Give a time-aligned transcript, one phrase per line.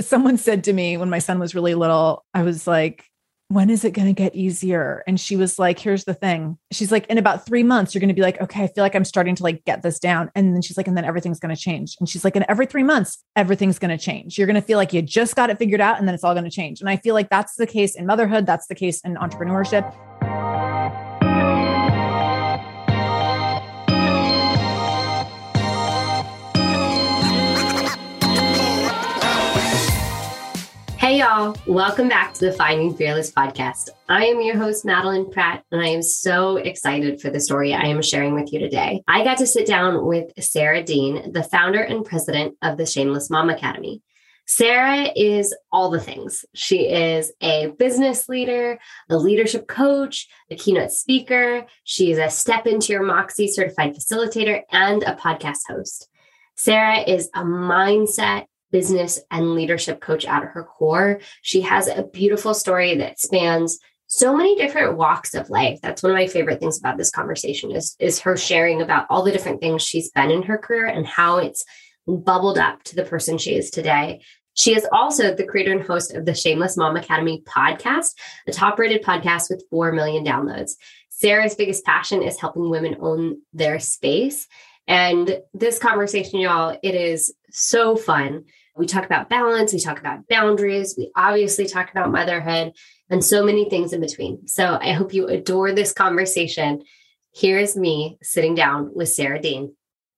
[0.00, 3.04] someone said to me when my son was really little, I was like,
[3.50, 5.02] when is it going to get easier?
[5.06, 6.58] And she was like, here's the thing.
[6.70, 8.94] She's like, in about three months, you're going to be like, okay, I feel like
[8.94, 10.30] I'm starting to like get this down.
[10.34, 11.96] And then she's like, and then everything's going to change.
[11.98, 14.36] And she's like, in every three months, everything's going to change.
[14.36, 16.34] You're going to feel like you just got it figured out and then it's all
[16.34, 16.80] going to change.
[16.80, 18.44] And I feel like that's the case in motherhood.
[18.44, 19.94] That's the case in entrepreneurship.
[31.08, 31.56] Hey, y'all.
[31.66, 33.88] Welcome back to the Finding Fearless podcast.
[34.10, 37.84] I am your host, Madeline Pratt, and I am so excited for the story I
[37.84, 39.02] am sharing with you today.
[39.08, 43.30] I got to sit down with Sarah Dean, the founder and president of the Shameless
[43.30, 44.02] Mom Academy.
[44.46, 46.44] Sarah is all the things.
[46.54, 51.64] She is a business leader, a leadership coach, a keynote speaker.
[51.84, 56.06] She is a Step Into Your Moxie certified facilitator and a podcast host.
[56.54, 61.20] Sarah is a mindset business and leadership coach at her core.
[61.42, 65.78] She has a beautiful story that spans so many different walks of life.
[65.82, 69.22] That's one of my favorite things about this conversation is, is her sharing about all
[69.22, 71.64] the different things she's been in her career and how it's
[72.06, 74.22] bubbled up to the person she is today.
[74.54, 78.14] She is also the creator and host of the Shameless Mom Academy podcast,
[78.46, 80.72] a top rated podcast with 4 million downloads.
[81.10, 84.48] Sarah's biggest passion is helping women own their space.
[84.88, 88.44] And this conversation, y'all, it is so fun.
[88.76, 92.72] We talk about balance, we talk about boundaries, we obviously talk about motherhood,
[93.10, 94.46] and so many things in between.
[94.46, 96.82] So I hope you adore this conversation.
[97.34, 99.74] Here's me sitting down with Sarah Dean.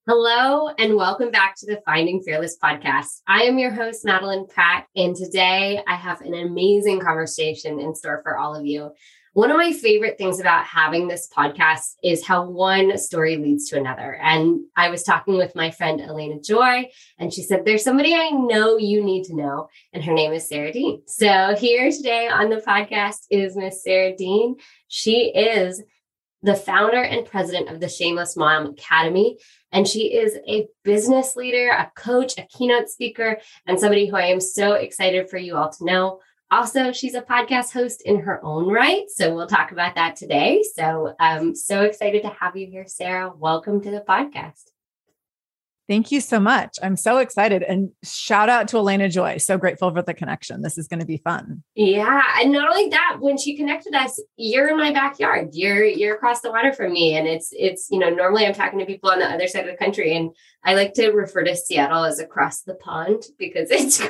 [0.07, 3.21] Hello, and welcome back to the Finding Fearless podcast.
[3.27, 8.21] I am your host, Madeline Pratt, and today I have an amazing conversation in store
[8.23, 8.91] for all of you.
[9.33, 13.79] One of my favorite things about having this podcast is how one story leads to
[13.79, 14.17] another.
[14.17, 18.31] And I was talking with my friend Elena Joy, and she said, There's somebody I
[18.31, 21.03] know you need to know, and her name is Sarah Dean.
[21.07, 24.57] So here today on the podcast is Miss Sarah Dean.
[24.89, 25.81] She is
[26.43, 29.39] the founder and president of the Shameless Mom Academy.
[29.73, 34.27] And she is a business leader, a coach, a keynote speaker, and somebody who I
[34.27, 36.21] am so excited for you all to know.
[36.53, 39.09] Also, she's a podcast host in her own right.
[39.09, 40.65] So we'll talk about that today.
[40.75, 43.33] So I'm um, so excited to have you here, Sarah.
[43.33, 44.65] Welcome to the podcast.
[45.91, 46.77] Thank you so much.
[46.83, 47.65] I'm so excited.
[47.65, 49.39] And shout out to Elena Joy.
[49.39, 50.63] So grateful for the connection.
[50.63, 51.65] This is going to be fun.
[51.75, 52.23] Yeah.
[52.41, 55.51] And not only that, when she connected us, you're in my backyard.
[55.53, 57.17] You're you're across the water from me.
[57.17, 59.71] And it's it's, you know, normally I'm talking to people on the other side of
[59.73, 60.17] the country.
[60.17, 60.31] And
[60.65, 64.01] I like to refer to Seattle as across the pond because it's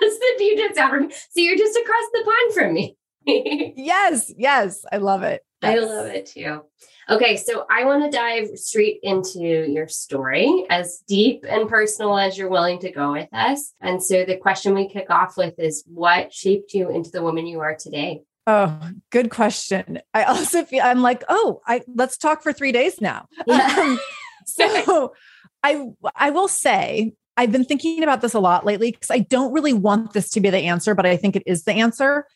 [0.00, 1.12] the Puget Sound.
[1.12, 2.96] So you're just across the pond from me.
[3.76, 4.84] yes, yes.
[4.90, 5.42] I love it.
[5.62, 5.76] Yes.
[5.76, 6.62] I love it too.
[7.08, 12.38] Okay, so I want to dive straight into your story, as deep and personal as
[12.38, 13.74] you're willing to go with us.
[13.80, 17.46] And so the question we kick off with is what shaped you into the woman
[17.46, 18.22] you are today?
[18.46, 18.80] Oh,
[19.10, 20.00] good question.
[20.14, 23.26] I also feel I'm like, oh, I let's talk for three days now.
[23.46, 23.68] Yeah.
[23.80, 24.00] Um,
[24.46, 25.12] so
[25.62, 25.86] I
[26.16, 29.72] I will say I've been thinking about this a lot lately because I don't really
[29.72, 32.26] want this to be the answer, but I think it is the answer.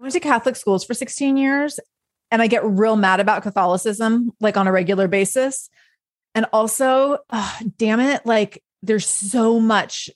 [0.00, 1.78] I went to Catholic schools for 16 years
[2.32, 5.70] and I get real mad about Catholicism like on a regular basis.
[6.34, 10.10] And also, oh, damn it, like there's so much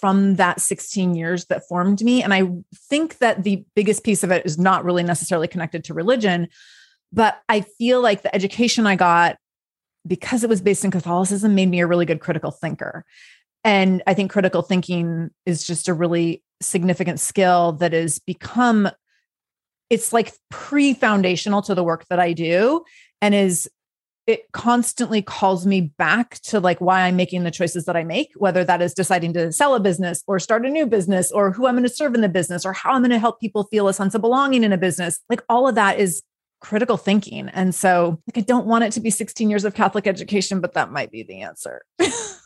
[0.00, 2.24] from that 16 years that formed me.
[2.24, 2.42] And I
[2.88, 6.48] think that the biggest piece of it is not really necessarily connected to religion,
[7.12, 9.36] but I feel like the education I got
[10.04, 13.04] because it was based in Catholicism made me a really good critical thinker.
[13.66, 18.88] And I think critical thinking is just a really significant skill that has become
[19.90, 22.84] it's like pre-foundational to the work that I do
[23.20, 23.68] and is
[24.26, 28.32] it constantly calls me back to like why I'm making the choices that I make,
[28.36, 31.66] whether that is deciding to sell a business or start a new business or who
[31.66, 33.86] I'm going to serve in the business or how I'm going to help people feel
[33.86, 35.20] a sense of belonging in a business.
[35.28, 36.22] Like all of that is
[36.60, 37.48] critical thinking.
[37.50, 40.74] And so like I don't want it to be 16 years of Catholic education, but
[40.74, 41.82] that might be the answer.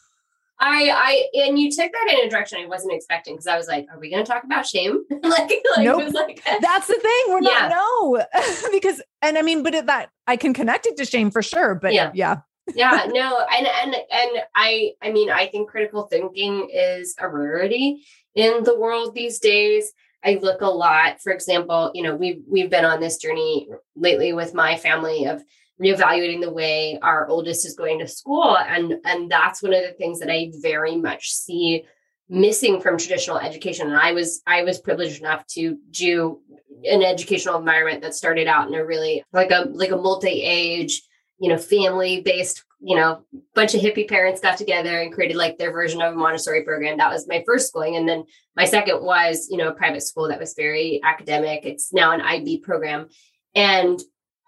[0.63, 0.91] I,
[1.35, 3.87] I, and you took that in a direction I wasn't expecting because I was like,
[3.91, 5.05] are we going to talk about shame?
[5.11, 6.13] like, like, nope.
[6.13, 7.23] like that's the thing.
[7.29, 7.69] We're yeah.
[7.69, 8.25] not, no,
[8.71, 11.75] because, and I mean, but it, that I can connect it to shame for sure.
[11.75, 12.11] But yeah.
[12.15, 12.41] Yeah.
[12.75, 18.05] yeah, no, and and and I I mean I think critical thinking is a rarity
[18.37, 19.93] in the world these days.
[20.23, 24.33] I look a lot, for example, you know, we've we've been on this journey lately
[24.35, 25.43] with my family of
[25.81, 29.93] reevaluating the way our oldest is going to school and and that's one of the
[29.93, 31.85] things that i very much see
[32.29, 36.41] missing from traditional education and i was i was privileged enough to do
[36.85, 41.03] an educational environment that started out in a really like a like a multi-age
[41.39, 43.23] you know family based you know,
[43.55, 46.97] bunch of hippie parents got together and created like their version of a Montessori program.
[46.97, 47.97] That was my first schooling.
[47.97, 48.25] And then
[48.57, 51.67] my second was, you know, a private school that was very academic.
[51.67, 53.09] It's now an IB program.
[53.55, 54.01] And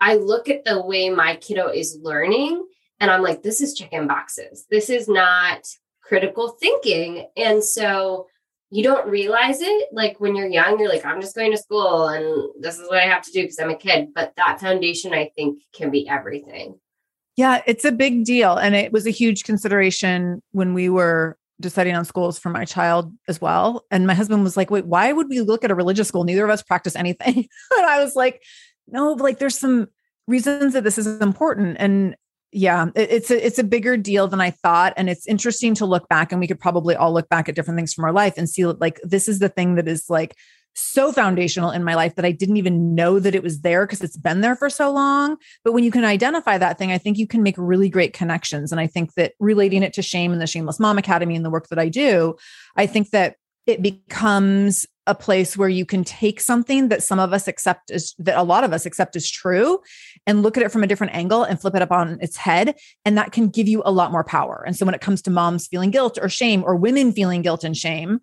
[0.02, 2.66] I look at the way my kiddo is learning
[2.98, 4.66] and I'm like, this is chicken boxes.
[4.68, 5.64] This is not
[6.02, 7.28] critical thinking.
[7.36, 8.26] And so
[8.70, 9.88] you don't realize it.
[9.92, 12.98] Like when you're young, you're like, I'm just going to school and this is what
[12.98, 14.08] I have to do because I'm a kid.
[14.12, 16.80] But that foundation, I think, can be everything.
[17.36, 18.56] Yeah, it's a big deal.
[18.56, 23.12] And it was a huge consideration when we were deciding on schools for my child
[23.28, 23.84] as well.
[23.92, 26.24] And my husband was like, wait, why would we look at a religious school?
[26.24, 27.36] Neither of us practice anything.
[27.76, 28.42] and I was like,
[28.88, 29.88] no, like there's some
[30.26, 31.76] reasons that this is important.
[31.78, 32.16] And
[32.52, 34.92] yeah, it, it's a it's a bigger deal than I thought.
[34.96, 37.78] And it's interesting to look back and we could probably all look back at different
[37.78, 40.36] things from our life and see like this is the thing that is like
[40.74, 44.00] so foundational in my life that I didn't even know that it was there because
[44.00, 45.36] it's been there for so long.
[45.64, 48.72] But when you can identify that thing, I think you can make really great connections.
[48.72, 51.50] And I think that relating it to shame and the Shameless Mom Academy and the
[51.50, 52.36] work that I do,
[52.76, 53.36] I think that
[53.66, 58.14] it becomes a place where you can take something that some of us accept as
[58.18, 59.80] that a lot of us accept as true
[60.26, 62.76] and look at it from a different angle and flip it up on its head
[63.04, 65.30] and that can give you a lot more power and so when it comes to
[65.30, 68.20] moms feeling guilt or shame or women feeling guilt and shame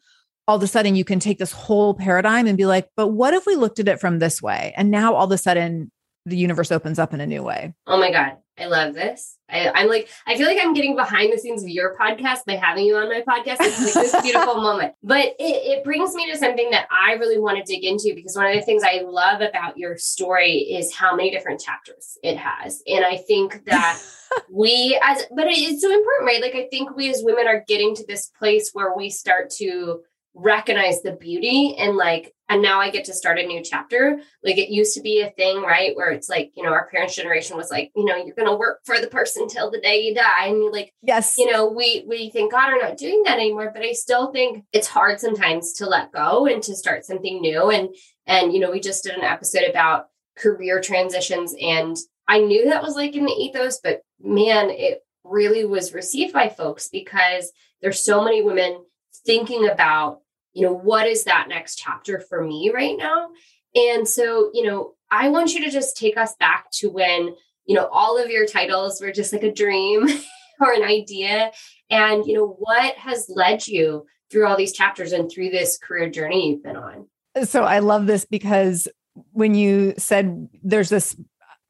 [0.50, 3.36] all of a sudden you can take this whole paradigm and be like, but what
[3.36, 4.74] if we looked at it from this way?
[4.76, 5.92] And now all of a sudden
[6.26, 7.76] the universe opens up in a new way.
[7.86, 8.38] Oh my God.
[8.60, 9.38] I love this.
[9.50, 12.56] I, am like, I feel like I'm getting behind the scenes of your podcast by
[12.56, 13.58] having you on my podcast.
[13.62, 14.94] It's like this beautiful moment.
[15.02, 18.36] But it, it brings me to something that I really want to dig into because
[18.36, 22.38] one of the things I love about your story is how many different chapters it
[22.38, 22.84] has.
[22.88, 24.00] And I think that
[24.52, 26.42] we as but it's so important, right?
[26.42, 30.02] Like I think we as women are getting to this place where we start to
[30.36, 34.22] recognize the beauty and like and now i get to start a new chapter.
[34.44, 37.16] Like it used to be a thing right where it's like you know our parents
[37.16, 40.02] generation was like you know you're going to work for the person till the day
[40.02, 40.48] you die.
[40.48, 41.38] And you're like yes.
[41.38, 44.66] you know we we thank god are not doing that anymore but i still think
[44.72, 47.70] it's hard sometimes to let go and to start something new.
[47.70, 47.90] And
[48.26, 50.06] and you know we just did an episode about
[50.38, 51.98] career transitions and
[52.28, 56.48] i knew that was like in the ethos but man it really was received by
[56.48, 58.86] folks because there's so many women
[59.26, 60.22] thinking about
[60.54, 63.30] you know, what is that next chapter for me right now?
[63.76, 67.36] And so, you know, I want you to just take us back to when,
[67.66, 70.08] you know, all of your titles were just like a dream
[70.60, 71.52] or an idea.
[71.90, 76.10] And, you know, what has led you through all these chapters and through this career
[76.10, 77.08] journey you've been on?
[77.46, 78.88] So I love this because
[79.32, 81.16] when you said there's this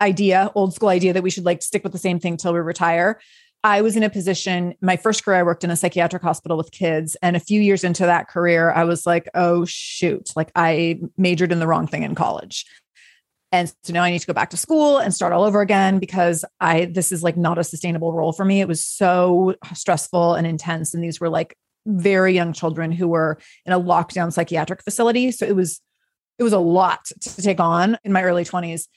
[0.01, 2.59] idea, old school idea that we should like stick with the same thing till we
[2.59, 3.19] retire.
[3.63, 6.71] I was in a position, my first career, I worked in a psychiatric hospital with
[6.71, 7.17] kids.
[7.21, 11.51] And a few years into that career, I was like, oh, shoot, like I majored
[11.51, 12.65] in the wrong thing in college.
[13.51, 16.00] And so now I need to go back to school and start all over again
[16.00, 18.61] because I, this is like not a sustainable role for me.
[18.61, 20.94] It was so stressful and intense.
[20.94, 25.31] And these were like very young children who were in a lockdown psychiatric facility.
[25.31, 25.81] So it was,
[26.38, 28.88] it was a lot to take on in my early 20s.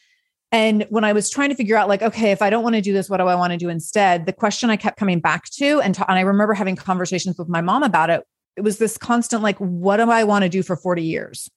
[0.53, 2.83] And when I was trying to figure out, like, okay, if I don't want to
[2.83, 4.27] do this, what do I want to do instead?
[4.27, 7.63] The question I kept coming back to, and, and I remember having conversations with my
[7.63, 8.23] mom about it,
[8.57, 11.51] it was this constant, like, what do I want to do for 40 years?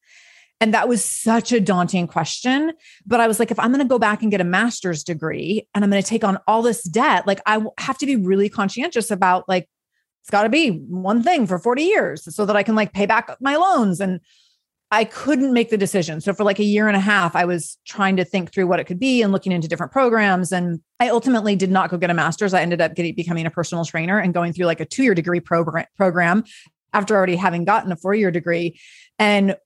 [0.62, 2.72] And that was such a daunting question.
[3.06, 5.68] But I was like, if I'm going to go back and get a master's degree
[5.76, 8.48] and I'm going to take on all this debt, like, I have to be really
[8.48, 9.68] conscientious about, like,
[10.24, 13.06] it's got to be one thing for 40 years so that I can like pay
[13.06, 14.22] back my loans and
[14.96, 16.22] I couldn't make the decision.
[16.22, 18.80] So for like a year and a half, I was trying to think through what
[18.80, 20.54] it could be and looking into different programs.
[20.54, 22.54] And I ultimately did not go get a master's.
[22.54, 25.42] I ended up getting becoming a personal trainer and going through like a two-year degree
[25.42, 26.46] program program
[26.94, 28.80] after already having gotten a four-year degree.
[29.20, 29.58] And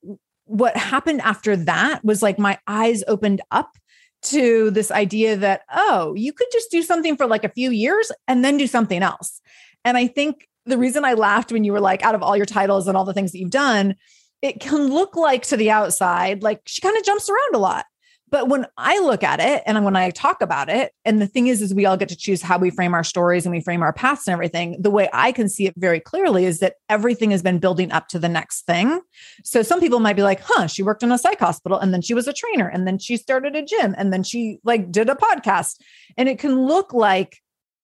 [0.45, 3.77] what happened after that was like my eyes opened up
[4.23, 8.11] to this idea that, oh, you could just do something for like a few years
[8.27, 9.41] and then do something else.
[9.85, 12.47] And I think the reason I laughed when you were like, out of all your
[12.47, 13.93] titles and all the things that you've done,
[14.41, 17.85] it can look like to the outside, like she kind of jumps around a lot.
[18.31, 21.47] But when I look at it and when I talk about it, and the thing
[21.47, 23.81] is, is we all get to choose how we frame our stories and we frame
[23.81, 24.77] our paths and everything.
[24.79, 28.07] The way I can see it very clearly is that everything has been building up
[28.09, 29.01] to the next thing.
[29.43, 32.01] So some people might be like, huh, she worked in a psych hospital and then
[32.01, 35.09] she was a trainer and then she started a gym and then she like did
[35.09, 35.81] a podcast.
[36.17, 37.37] And it can look like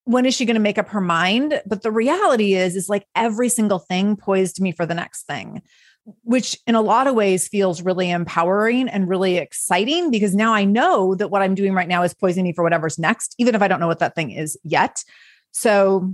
[0.04, 1.60] when is she going to make up her mind?
[1.66, 5.64] But the reality is, is like every single thing poised me for the next thing
[6.24, 10.64] which in a lot of ways feels really empowering and really exciting because now I
[10.64, 13.62] know that what I'm doing right now is poisoning me for whatever's next, even if
[13.62, 15.04] I don't know what that thing is yet.
[15.52, 16.14] So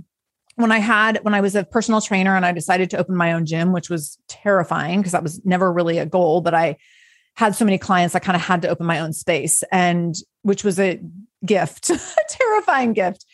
[0.56, 3.32] when I had, when I was a personal trainer and I decided to open my
[3.32, 6.76] own gym, which was terrifying because that was never really a goal, but I
[7.34, 10.64] had so many clients, I kind of had to open my own space and which
[10.64, 11.00] was a
[11.44, 13.26] gift, a terrifying gift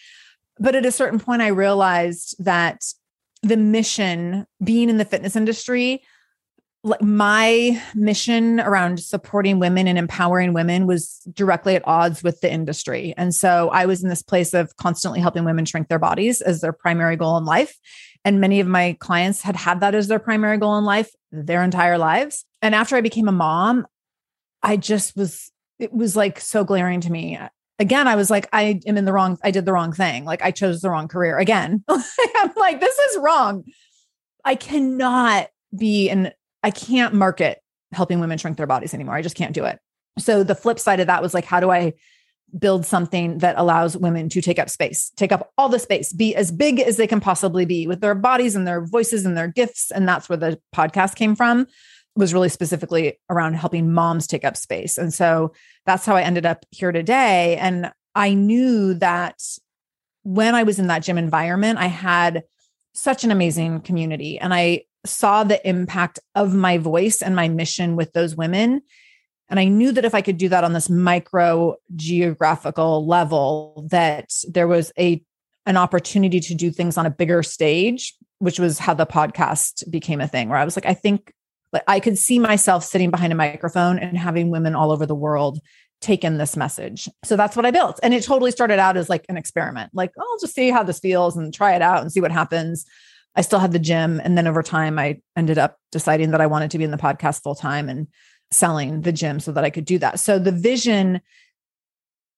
[0.59, 2.83] But at a certain point, I realized that
[3.43, 6.03] the mission being in the fitness industry
[6.85, 12.51] like my mission around supporting women and empowering women was directly at odds with the
[12.51, 13.15] industry.
[13.17, 16.61] And so I was in this place of constantly helping women shrink their bodies as
[16.61, 17.77] their primary goal in life.
[18.25, 21.63] And many of my clients had had that as their primary goal in life their
[21.63, 22.45] entire lives.
[22.63, 23.87] And after I became a mom,
[24.63, 27.39] I just was, it was like so glaring to me.
[27.79, 30.25] Again, I was like, I am in the wrong, I did the wrong thing.
[30.25, 31.85] Like I chose the wrong career again.
[31.89, 33.65] I'm like, this is wrong.
[34.45, 37.63] I cannot be in I can't market
[37.93, 39.15] helping women shrink their bodies anymore.
[39.15, 39.79] I just can't do it.
[40.19, 41.95] So the flip side of that was like, how do I
[42.59, 46.35] build something that allows women to take up space, take up all the space, be
[46.35, 49.49] as big as they can possibly be with their bodies and their voices and their
[49.49, 49.91] gifts.
[49.91, 51.67] And that's where the podcast came from,
[52.17, 54.97] was really specifically around helping moms take up space.
[54.97, 55.53] And so
[55.85, 57.57] that's how I ended up here today.
[57.59, 59.43] And I knew that
[60.23, 62.45] when I was in that gym environment, I had
[62.95, 64.39] such an amazing community.
[64.39, 68.83] And I saw the impact of my voice and my mission with those women.
[69.49, 74.33] And I knew that if I could do that on this micro geographical level, that
[74.49, 75.23] there was a
[75.67, 80.21] an opportunity to do things on a bigger stage, which was how the podcast became
[80.21, 80.49] a thing.
[80.49, 81.33] Where I was like, I think
[81.73, 85.15] like I could see myself sitting behind a microphone and having women all over the
[85.15, 85.61] world
[86.01, 87.09] take in this message.
[87.25, 87.99] So that's what I built.
[88.03, 89.91] And it totally started out as like an experiment.
[89.93, 92.31] Like, oh, I'll just see how this feels and try it out and see what
[92.31, 92.87] happens.
[93.37, 94.21] I still had the gym.
[94.23, 96.97] And then over time, I ended up deciding that I wanted to be in the
[96.97, 98.09] podcast full time and
[98.51, 100.21] selling the gym so that I could do that.
[100.21, 101.21] So the vision,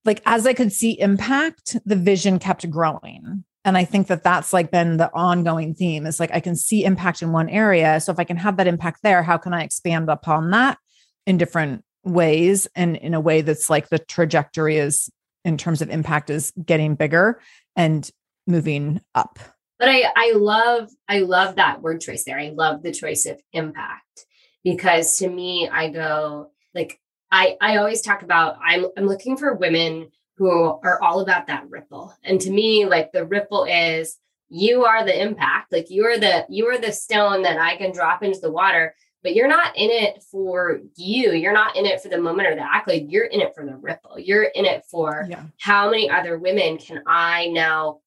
[0.05, 3.45] like as I could see impact, the vision kept growing.
[3.65, 6.85] And I think that that's like been the ongoing theme is like I can see
[6.85, 8.01] impact in one area.
[8.01, 10.79] So if I can have that impact there, how can I expand upon that
[11.27, 15.11] in different ways and in a way that's like the trajectory is
[15.45, 17.41] in terms of impact is getting bigger
[17.77, 18.11] and
[18.47, 19.39] moving up
[19.81, 22.39] but I I love I love that word choice there.
[22.39, 24.27] I love the choice of impact
[24.63, 27.01] because to me I go like
[27.33, 31.69] I I always talk about I'm I'm looking for women who are all about that
[31.69, 32.15] ripple.
[32.23, 34.19] And to me like the ripple is
[34.51, 35.73] you are the impact.
[35.73, 38.95] Like you are the you are the stone that I can drop into the water,
[39.23, 41.33] but you're not in it for you.
[41.33, 43.11] You're not in it for the moment or the accolade.
[43.11, 44.19] You're in it for the ripple.
[44.19, 45.45] You're in it for yeah.
[45.59, 48.01] how many other women can I now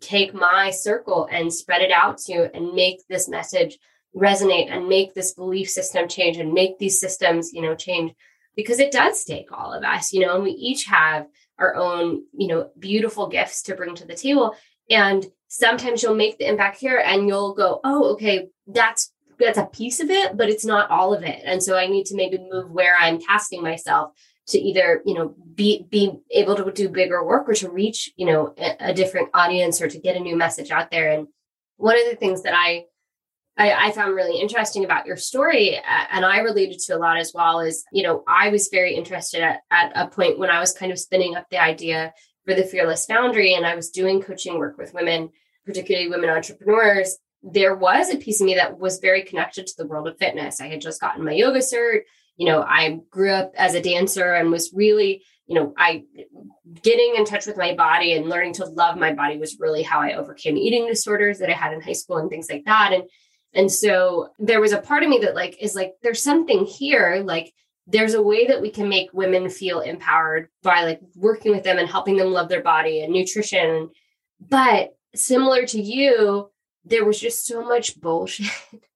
[0.00, 3.78] take my circle and spread it out to and make this message
[4.14, 8.12] resonate and make this belief system change and make these systems you know change.
[8.54, 11.26] Because it does take all of us you know and we each have
[11.58, 14.54] our own you know beautiful gifts to bring to the table.
[14.88, 19.66] And sometimes you'll make the impact here and you'll go oh okay that's that's a
[19.66, 21.42] piece of it but it's not all of it.
[21.44, 24.12] And so i need to maybe move where i'm casting myself
[24.48, 28.26] to either you know be be able to do bigger work or to reach you
[28.26, 31.10] know a, a, different audience or to get a new message out there.
[31.10, 31.28] And
[31.76, 32.84] one of the things that I,
[33.56, 37.32] I i, found really interesting about your story and i related to a lot as
[37.34, 40.72] well is you know i was very interested at, at a point when i was
[40.72, 42.14] kind of spinning up the idea
[42.46, 45.30] for the fearless foundry and i was doing coaching work with women
[45.66, 47.18] particularly women entrepreneurs.
[47.42, 50.60] There was a piece of me that was very connected to the world of fitness.
[50.60, 52.02] I had just gotten my yoga cert
[52.36, 56.04] you know, I grew up as a dancer and was really, you know, I
[56.82, 60.00] getting in touch with my body and learning to love my body was really how
[60.00, 62.92] I overcame eating disorders that I had in high school and things like that.
[62.92, 63.04] And
[63.54, 67.22] and so there was a part of me that like is like there's something here
[67.24, 67.52] like
[67.86, 71.78] there's a way that we can make women feel empowered by like working with them
[71.78, 73.90] and helping them love their body and nutrition.
[74.40, 76.50] But similar to you,
[76.84, 78.50] there was just so much bullshit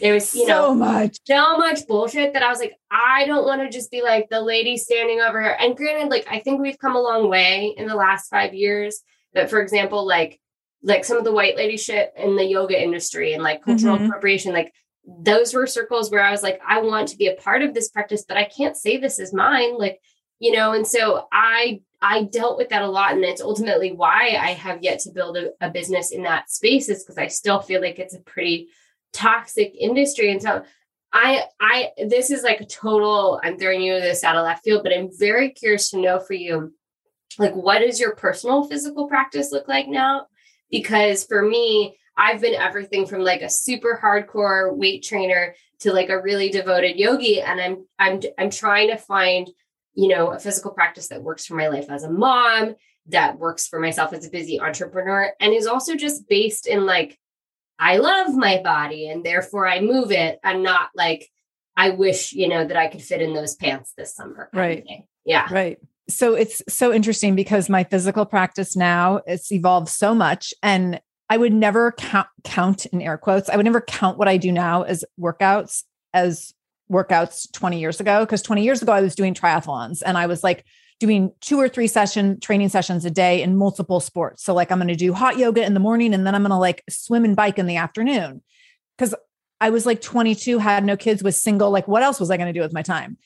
[0.00, 3.44] there was, you so know, much, so much bullshit that I was like, I don't
[3.44, 5.56] want to just be like the lady standing over here.
[5.60, 9.00] And granted, like, I think we've come a long way in the last five years.
[9.34, 10.40] But for example, like,
[10.82, 14.06] like some of the white lady shit in the yoga industry and like cultural mm-hmm.
[14.06, 14.72] appropriation, like
[15.04, 17.88] those were circles where I was like, I want to be a part of this
[17.88, 19.76] practice, but I can't say this is mine.
[19.76, 20.00] Like,
[20.38, 23.12] you know, and so I I dealt with that a lot.
[23.12, 26.88] And it's ultimately why I have yet to build a, a business in that space
[26.88, 28.68] is because I still feel like it's a pretty
[29.12, 30.30] toxic industry.
[30.30, 30.62] And so
[31.12, 34.82] I I this is like a total, I'm throwing you this out of left field,
[34.82, 36.74] but I'm very curious to know for you,
[37.38, 40.26] like what does your personal physical practice look like now?
[40.70, 46.10] Because for me, I've been everything from like a super hardcore weight trainer to like
[46.10, 47.40] a really devoted yogi.
[47.40, 49.48] And I'm I'm I'm trying to find,
[49.94, 52.74] you know, a physical practice that works for my life as a mom,
[53.06, 57.18] that works for myself as a busy entrepreneur, and is also just based in like
[57.78, 61.28] I love my body and therefore I move it I'm not like
[61.76, 64.50] I wish, you know, that I could fit in those pants this summer.
[64.52, 64.84] Right.
[65.24, 65.46] Yeah.
[65.50, 65.78] Right.
[66.08, 71.36] so it's so interesting because my physical practice now it's evolved so much and I
[71.36, 73.48] would never count count in air quotes.
[73.48, 76.54] I would never count what I do now as workouts as
[76.90, 80.42] workouts 20 years ago because 20 years ago I was doing triathlons and I was
[80.42, 80.64] like
[81.00, 84.42] doing two or three session training sessions a day in multiple sports.
[84.42, 86.50] So like I'm going to do hot yoga in the morning and then I'm going
[86.50, 88.42] to like swim and bike in the afternoon.
[88.98, 89.14] Cuz
[89.60, 92.52] I was like 22, had no kids, was single, like what else was I going
[92.52, 93.16] to do with my time?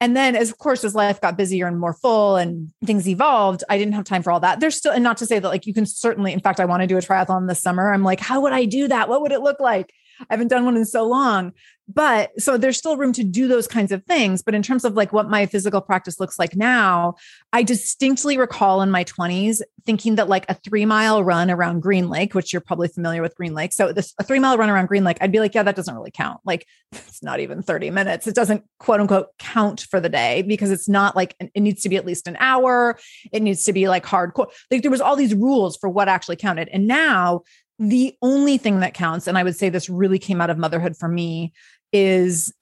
[0.00, 3.64] And then as of course as life got busier and more full and things evolved,
[3.68, 4.60] I didn't have time for all that.
[4.60, 6.82] There's still and not to say that like you can certainly in fact I want
[6.82, 7.92] to do a triathlon this summer.
[7.92, 9.08] I'm like how would I do that?
[9.08, 9.92] What would it look like?
[10.20, 11.52] I haven't done one in so long.
[11.88, 14.42] But so there's still room to do those kinds of things.
[14.42, 17.14] But in terms of like what my physical practice looks like now,
[17.52, 22.08] I distinctly recall in my 20s thinking that like a three mile run around Green
[22.08, 23.72] Lake, which you're probably familiar with Green Lake.
[23.72, 25.94] So this a three mile run around Green Lake, I'd be like, yeah, that doesn't
[25.94, 26.40] really count.
[26.44, 28.26] Like it's not even 30 minutes.
[28.26, 31.88] It doesn't quote unquote count for the day because it's not like it needs to
[31.88, 32.98] be at least an hour.
[33.32, 34.50] It needs to be like hardcore.
[34.70, 36.68] Like there was all these rules for what actually counted.
[36.72, 37.42] And now
[37.78, 40.96] the only thing that counts, and I would say this really came out of motherhood
[40.96, 41.52] for me,
[41.92, 42.52] is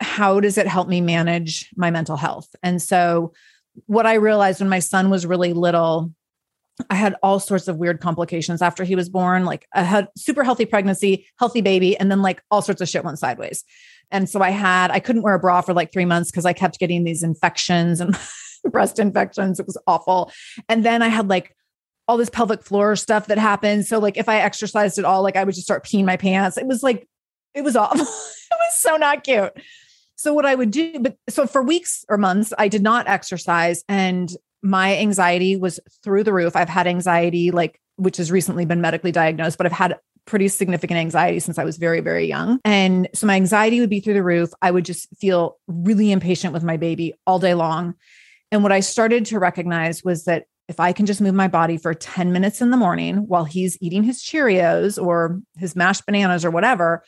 [0.00, 2.54] how does it help me manage my mental health?
[2.62, 3.32] And so,
[3.86, 6.12] what I realized when my son was really little,
[6.90, 9.44] I had all sorts of weird complications after he was born.
[9.44, 13.04] Like I had super healthy pregnancy, healthy baby, and then like all sorts of shit
[13.04, 13.64] went sideways.
[14.10, 16.52] And so I had, I couldn't wear a bra for like three months because I
[16.52, 18.16] kept getting these infections and
[18.64, 19.60] breast infections.
[19.60, 20.30] It was awful.
[20.68, 21.56] And then I had like
[22.06, 23.86] all this pelvic floor stuff that happened.
[23.86, 26.58] So like if I exercised at all, like I would just start peeing my pants.
[26.58, 27.08] It was like,
[27.54, 28.06] it was awful.
[28.66, 29.52] was so not cute.
[30.16, 33.84] So what I would do, but so for weeks or months, I did not exercise
[33.88, 36.56] and my anxiety was through the roof.
[36.56, 40.98] I've had anxiety, like, which has recently been medically diagnosed, but I've had pretty significant
[40.98, 42.60] anxiety since I was very, very young.
[42.64, 44.50] And so my anxiety would be through the roof.
[44.62, 47.94] I would just feel really impatient with my baby all day long.
[48.50, 51.76] And what I started to recognize was that if I can just move my body
[51.76, 56.44] for 10 minutes in the morning while he's eating his Cheerios or his mashed bananas
[56.44, 57.04] or whatever,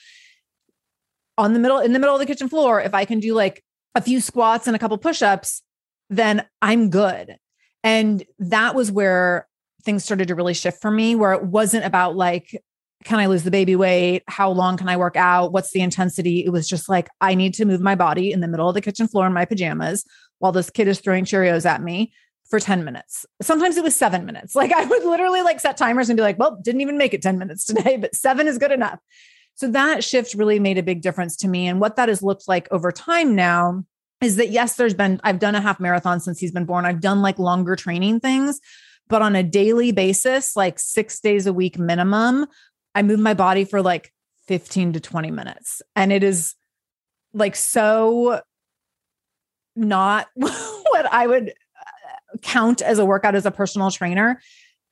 [1.39, 3.63] on the middle, in the middle of the kitchen floor, if I can do like
[3.95, 5.63] a few squats and a couple push-ups,
[6.11, 7.37] then I'm good.
[7.83, 9.49] And that was where
[9.85, 12.63] things started to really shift for me, where it wasn't about like,
[13.05, 14.25] can I lose the baby weight?
[14.27, 15.53] How long can I work out?
[15.53, 16.45] What's the intensity?
[16.45, 18.81] It was just like, I need to move my body in the middle of the
[18.81, 20.05] kitchen floor in my pajamas
[20.39, 22.13] while this kid is throwing Cheerios at me
[22.49, 23.27] for 10 minutes.
[23.43, 24.55] Sometimes it was seven minutes.
[24.67, 27.23] Like I would literally like set timers and be like, well, didn't even make it
[27.23, 28.99] 10 minutes today, but seven is good enough.
[29.57, 31.67] So that shift really made a big difference to me.
[31.67, 33.85] And what that has looked like over time now
[34.23, 36.85] is that yes, there's been, I've done a half marathon since he's been born.
[36.85, 38.61] I've done like longer training things,
[39.09, 42.47] but on a daily basis, like six days a week minimum,
[42.95, 44.13] I move my body for like
[44.47, 45.83] 15 to 20 minutes.
[45.95, 46.55] And it is
[47.33, 48.41] like so
[49.75, 54.41] not what I would uh, count as a workout as a personal trainer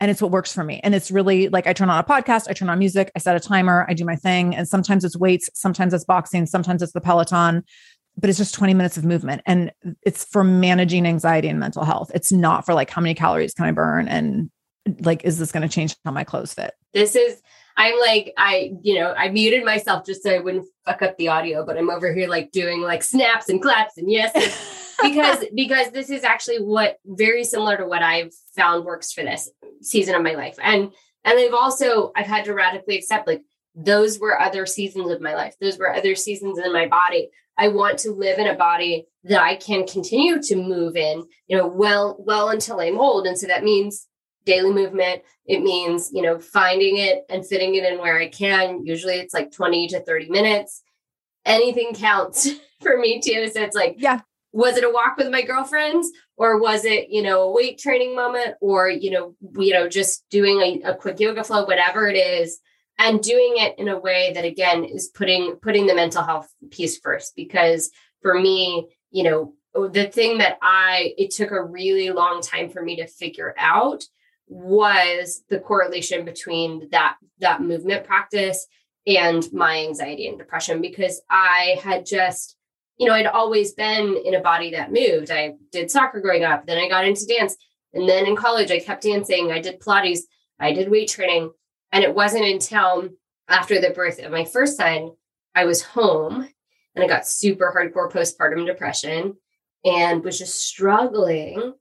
[0.05, 0.81] and it's what works for me.
[0.85, 3.37] And it's really like I turn on a podcast, I turn on music, I set
[3.37, 4.55] a timer, I do my thing.
[4.55, 7.65] And sometimes it's weights, sometimes it's boxing, sometimes it's the Peloton,
[8.19, 9.41] but it's just 20 minutes of movement.
[9.47, 12.11] And it's for managing anxiety and mental health.
[12.15, 14.51] It's not for like how many calories can I burn and
[15.01, 16.75] like, is this going to change how my clothes fit?
[16.93, 17.41] This is,
[17.79, 21.29] I'm like, I, you know, I muted myself just so I wouldn't fuck up the
[21.29, 24.83] audio, but I'm over here like doing like snaps and claps and yes.
[25.03, 29.51] because because this is actually what very similar to what I've found works for this
[29.83, 30.57] season of my life.
[30.63, 30.93] And
[31.25, 33.43] and I've also I've had to radically accept like
[33.75, 35.57] those were other seasons of my life.
[35.61, 37.31] Those were other seasons in my body.
[37.57, 41.57] I want to live in a body that I can continue to move in, you
[41.57, 43.27] know, well well until I'm old.
[43.27, 44.07] And so that means
[44.45, 45.23] daily movement.
[45.47, 48.85] It means, you know, finding it and fitting it in where I can.
[48.85, 50.83] Usually it's like 20 to 30 minutes.
[51.45, 52.49] Anything counts
[52.83, 53.49] for me too.
[53.49, 54.21] So it's like, yeah,
[54.55, 58.15] was it a walk with my girlfriends or was it you know a weight training
[58.15, 62.15] moment or you know you know just doing a, a, quick yoga flow whatever it
[62.15, 62.61] is
[62.99, 66.99] and doing it in a way that again is putting putting the mental health piece
[66.99, 67.35] first?
[67.35, 67.91] Because
[68.23, 72.81] for me you know the thing that i it took a really long time for
[72.81, 74.05] me to figure out
[74.47, 78.67] was the correlation between that that movement practice
[79.07, 82.57] and my anxiety and depression because i had just
[82.99, 85.31] you know, I'd always been in a body that moved.
[85.31, 87.57] I did soccer growing up, then I got into dance.
[87.93, 89.53] And then in college, I kept dancing.
[89.53, 90.21] I did Pilates,
[90.59, 91.53] I did weight training.
[91.93, 93.09] And it wasn't until
[93.49, 95.13] after the birth of my first son,
[95.55, 96.49] I was home
[96.95, 99.37] and I got super hardcore postpartum depression
[99.85, 101.75] and was just struggling.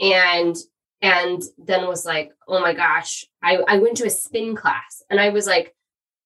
[0.00, 0.56] And
[1.02, 5.18] and then was like, oh my gosh, I, I went to a spin class and
[5.18, 5.74] I was like,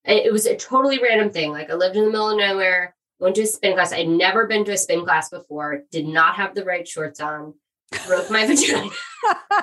[0.04, 1.52] it was a totally random thing.
[1.52, 3.92] Like I lived in the middle of nowhere went to a spin class.
[3.92, 7.54] I'd never been to a spin class before, did not have the right shorts on,
[8.06, 8.90] broke my vagina.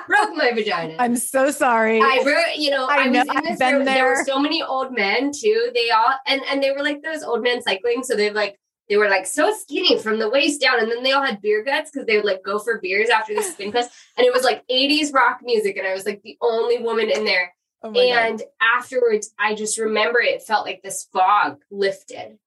[0.08, 0.96] broke my vagina.
[1.00, 2.00] I'm so sorry.
[2.02, 3.86] I broke, you know, I, I know, was in I've this been room.
[3.86, 5.72] There were so many old men too.
[5.74, 8.04] They all and and they were like those old men cycling.
[8.04, 8.58] So they're like
[8.90, 11.64] they were like so skinny from the waist down, and then they all had beer
[11.64, 13.88] guts because they would like go for beers after the spin class,
[14.18, 17.24] and it was like 80s rock music, and I was like the only woman in
[17.24, 17.54] there.
[17.84, 18.18] Oh my God.
[18.26, 22.38] and afterwards, I just remember it felt like this fog lifted,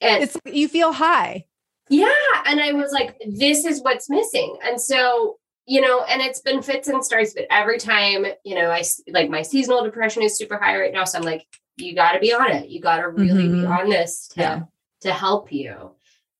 [0.00, 1.46] and it's you feel high.
[1.88, 2.08] yeah.
[2.46, 4.56] And I was like, this is what's missing.
[4.64, 8.70] And so, you know, and it's been fits and starts, but every time, you know,
[8.70, 11.04] I like my seasonal depression is super high right now.
[11.04, 11.44] So I'm like,
[11.76, 12.68] you got to be on it.
[12.68, 13.78] You got to really be Mhm.
[13.78, 14.60] on this to, Yeah.
[15.02, 15.92] to help you.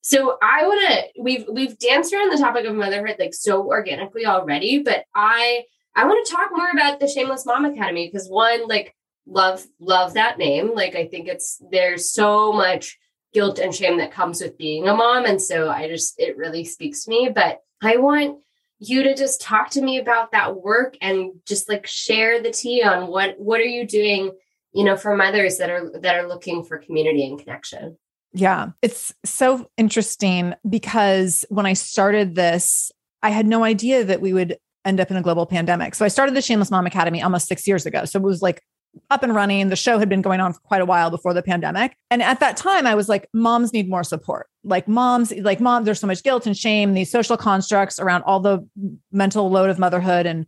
[0.02, 4.24] So I want to, we've, we've danced around the topic of motherhood like so organically
[4.24, 5.64] already, but I,
[5.96, 8.94] I want to talk more about the Shameless Mom Academy because one, like,
[9.26, 10.74] love, love that name.
[10.74, 12.96] Like, I think it's, there's so much
[13.32, 15.24] guilt and shame that comes with being a mom.
[15.24, 17.30] And so I just, it really speaks to me.
[17.34, 18.38] But I want
[18.78, 22.82] you to just talk to me about that work and just like share the tea
[22.82, 24.32] on what, what are you doing,
[24.72, 27.96] you know, for mothers that are, that are looking for community and connection.
[28.32, 28.68] Yeah.
[28.82, 34.58] It's so interesting because when I started this, I had no idea that we would
[34.84, 35.94] end up in a global pandemic.
[35.94, 38.04] So I started the Shameless Mom Academy almost six years ago.
[38.04, 38.62] So it was like
[39.10, 39.68] up and running.
[39.68, 41.96] The show had been going on for quite a while before the pandemic.
[42.10, 44.48] And at that time, I was like, moms need more support.
[44.64, 48.40] Like moms, like mom, there's so much guilt and shame, these social constructs around all
[48.40, 48.66] the
[49.12, 50.46] mental load of motherhood and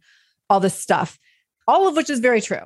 [0.51, 1.19] all this stuff,
[1.67, 2.65] all of which is very true.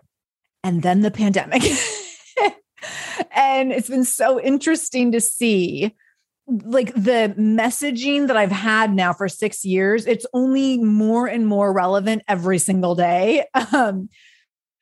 [0.65, 1.63] And then the pandemic.
[3.33, 5.95] and it's been so interesting to see
[6.47, 11.73] like the messaging that I've had now for six years, it's only more and more
[11.73, 14.09] relevant every single day, um,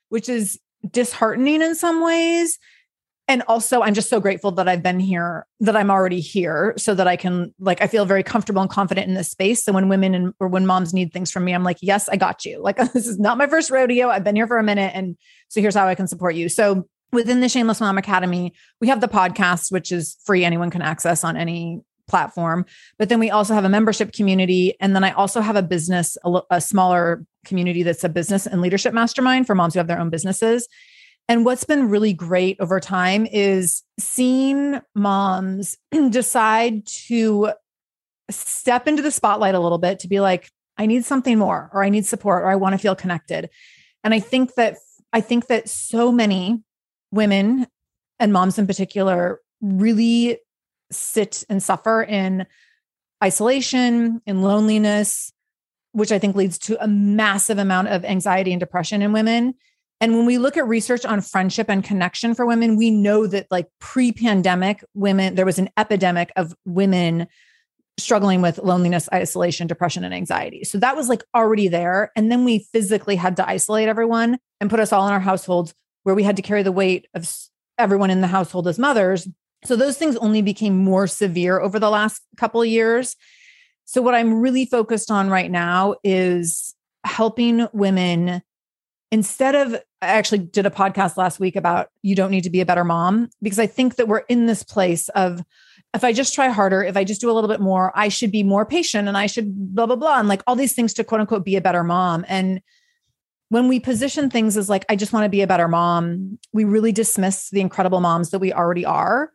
[0.09, 2.59] which is disheartening in some ways.
[3.29, 6.95] And also, I'm just so grateful that I've been here, that I'm already here, so
[6.95, 9.63] that I can, like, I feel very comfortable and confident in this space.
[9.63, 12.17] So when women and or when moms need things from me, I'm like, yes, I
[12.17, 12.61] got you.
[12.61, 14.09] Like, this is not my first rodeo.
[14.09, 14.91] I've been here for a minute.
[14.97, 15.17] And
[15.49, 16.49] so here's how I can support you.
[16.49, 20.45] So within the Shameless Mom Academy, we have the podcast, which is free.
[20.45, 22.67] Anyone can access on any platform.
[22.99, 24.75] But then we also have a membership community.
[24.81, 28.61] And then I also have a business, a, a smaller community that's a business and
[28.61, 30.69] leadership mastermind for moms who have their own businesses.
[31.29, 35.79] And what's been really great over time is seeing moms
[36.11, 37.53] decide to
[38.31, 41.85] step into the spotlight a little bit to be like, I need something more, or
[41.85, 43.51] I need support, or I want to feel connected.
[44.03, 44.79] And I think that
[45.13, 46.63] I think that so many
[47.13, 47.67] women
[48.19, 50.39] and moms in particular really
[50.91, 52.47] sit and suffer in
[53.23, 55.33] isolation, in loneliness,
[55.93, 59.55] which I think leads to a massive amount of anxiety and depression in women.
[60.01, 63.47] And when we look at research on friendship and connection for women, we know that
[63.51, 67.27] like pre-pandemic women, there was an epidemic of women
[67.99, 70.65] struggling with loneliness, isolation, depression, and anxiety.
[70.65, 72.11] So that was like already there.
[72.17, 75.75] And then we physically had to isolate everyone and put us all in our households
[76.05, 77.31] where we had to carry the weight of
[77.77, 79.29] everyone in the household as mothers.
[79.65, 83.17] So those things only became more severe over the last couple of years.
[83.85, 88.43] So what I'm really focused on right now is helping women
[89.11, 92.61] instead of I actually did a podcast last week about you don't need to be
[92.61, 95.43] a better mom because I think that we're in this place of
[95.93, 98.31] if I just try harder, if I just do a little bit more, I should
[98.31, 101.05] be more patient and I should blah blah blah and like all these things to
[101.05, 102.63] quote unquote be a better mom and
[103.49, 106.63] when we position things as like I just want to be a better mom, we
[106.63, 109.33] really dismiss the incredible moms that we already are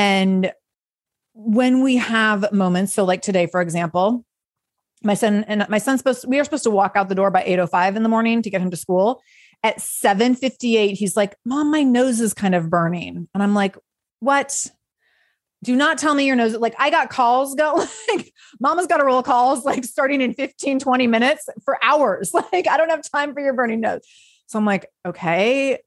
[0.00, 0.52] and
[1.34, 4.24] when we have moments so like today for example
[5.02, 7.42] my son and my son's supposed we are supposed to walk out the door by
[7.42, 9.22] 805 in the morning to get him to school.
[9.62, 13.28] At 758 he's like mom my nose is kind of burning.
[13.34, 13.76] And i'm like
[14.20, 14.66] what?
[15.62, 19.04] Do not tell me your nose like i got calls go like mama's got to
[19.04, 22.32] roll calls like starting in 15 20 minutes for hours.
[22.52, 24.00] Like i don't have time for your burning nose.
[24.46, 25.78] So i'm like okay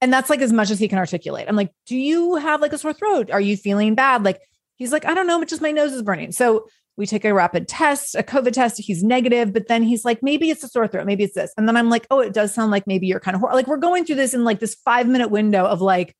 [0.00, 2.72] and that's like as much as he can articulate i'm like do you have like
[2.72, 4.40] a sore throat are you feeling bad like
[4.76, 6.66] he's like i don't know but just my nose is burning so
[7.00, 8.78] we take a rapid test, a COVID test.
[8.78, 11.50] He's negative, but then he's like, maybe it's a sore throat, maybe it's this.
[11.56, 13.54] And then I'm like, oh, it does sound like maybe you're kind of hor-.
[13.54, 16.14] like we're going through this in like this five minute window of like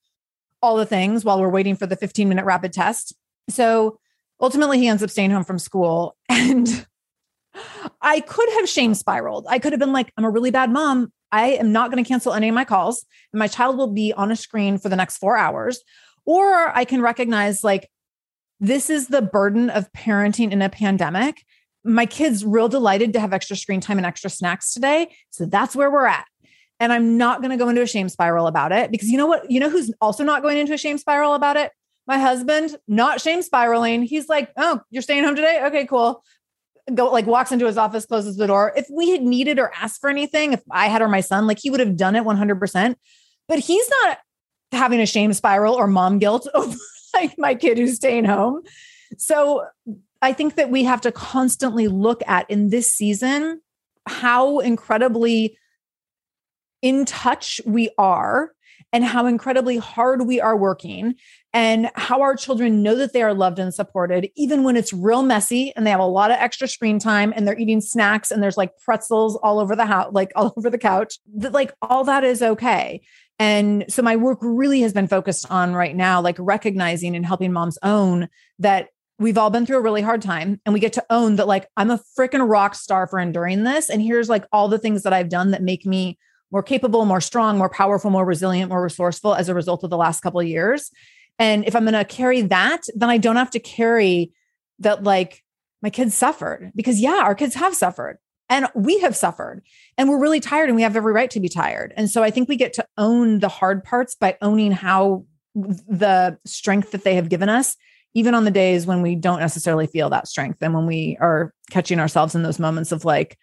[0.63, 3.15] all the things while we're waiting for the 15 minute rapid test.
[3.51, 3.99] So
[4.41, 6.17] ultimately, he ends up staying home from school.
[6.31, 6.87] And
[8.01, 9.45] I could have shame spiraled.
[9.49, 11.13] I could have been like, I'm a really bad mom.
[11.33, 14.13] I am not going to cancel any of my calls, and my child will be
[14.13, 15.81] on a screen for the next four hours.
[16.27, 17.91] Or I can recognize like,
[18.61, 21.45] this is the burden of parenting in a pandemic.
[21.83, 25.15] My kids real delighted to have extra screen time and extra snacks today.
[25.31, 26.27] So that's where we're at.
[26.79, 29.27] And I'm not going to go into a shame spiral about it because you know
[29.27, 29.51] what?
[29.51, 31.73] You know who's also not going into a shame spiral about it?
[32.07, 34.03] My husband, not shame spiraling.
[34.03, 35.63] He's like, "Oh, you're staying home today?
[35.67, 36.25] Okay, cool."
[36.95, 38.73] Go like walks into his office, closes the door.
[38.77, 41.59] If we had needed or asked for anything, if I had or my son, like
[41.59, 42.95] he would have done it 100%.
[43.49, 44.19] But he's not
[44.73, 46.77] having a shame spiral or mom guilt over
[47.15, 48.63] like my kid who's staying home.
[49.19, 49.67] So
[50.23, 53.61] I think that we have to constantly look at in this season
[54.07, 55.57] how incredibly
[56.83, 58.53] in touch we are
[58.93, 61.15] and how incredibly hard we are working
[61.53, 65.23] and how our children know that they are loved and supported, even when it's real
[65.23, 68.43] messy and they have a lot of extra screen time and they're eating snacks and
[68.43, 72.05] there's like pretzels all over the house, like all over the couch, that like all
[72.05, 73.01] that is okay.
[73.39, 77.53] And so my work really has been focused on right now, like recognizing and helping
[77.53, 81.05] moms own that we've all been through a really hard time and we get to
[81.11, 83.89] own that like I'm a freaking rock star for enduring this.
[83.89, 86.19] And here's like all the things that I've done that make me
[86.51, 89.97] more capable, more strong, more powerful, more resilient, more resourceful as a result of the
[89.97, 90.91] last couple of years.
[91.39, 94.33] And if I'm going to carry that, then I don't have to carry
[94.81, 95.43] that like
[95.83, 99.63] my kids suffered because yeah, our kids have suffered and we have suffered
[99.97, 101.95] and we're really tired and we have every right to be tired.
[101.97, 106.39] And so I think we get to own the hard parts by owning how the
[106.45, 107.77] strength that they have given us
[108.15, 111.55] even on the days when we don't necessarily feel that strength and when we are
[111.71, 113.39] catching ourselves in those moments of like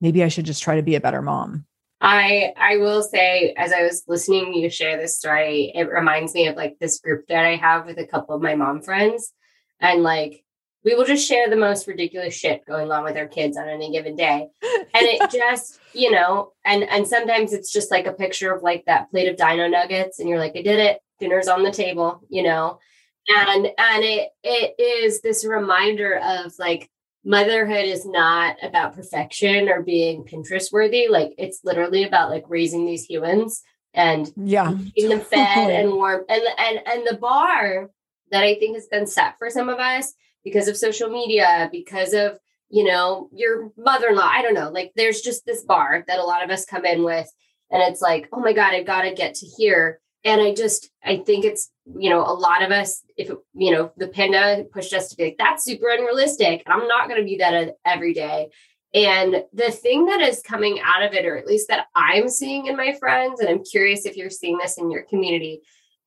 [0.00, 1.64] maybe I should just try to be a better mom.
[2.00, 6.48] I I will say, as I was listening you share this story, it reminds me
[6.48, 9.32] of like this group that I have with a couple of my mom friends.
[9.80, 10.44] And like
[10.84, 13.90] we will just share the most ridiculous shit going on with our kids on any
[13.90, 14.48] given day.
[14.92, 18.86] And it just, you know, and and sometimes it's just like a picture of like
[18.86, 22.20] that plate of dino nuggets, and you're like, I did it, dinner's on the table,
[22.28, 22.80] you know.
[23.28, 26.90] And and it it is this reminder of like
[27.24, 31.08] motherhood is not about perfection or being Pinterest worthy.
[31.08, 33.62] Like it's literally about like raising these humans
[33.94, 36.24] and yeah, keeping them fed and warm.
[36.28, 37.90] And and and the bar
[38.30, 42.14] that I think has been set for some of us because of social media, because
[42.14, 44.28] of you know your mother-in-law.
[44.30, 44.70] I don't know.
[44.70, 47.30] Like there's just this bar that a lot of us come in with,
[47.70, 50.00] and it's like, oh my god, I gotta get to here.
[50.24, 53.92] And I just I think it's you know, a lot of us, if, you know,
[53.96, 56.62] the panda pushed us to be like, that's super unrealistic.
[56.64, 58.48] and I'm not going to be that every day.
[58.92, 62.66] And the thing that is coming out of it, or at least that I'm seeing
[62.66, 65.62] in my friends, and I'm curious if you're seeing this in your community,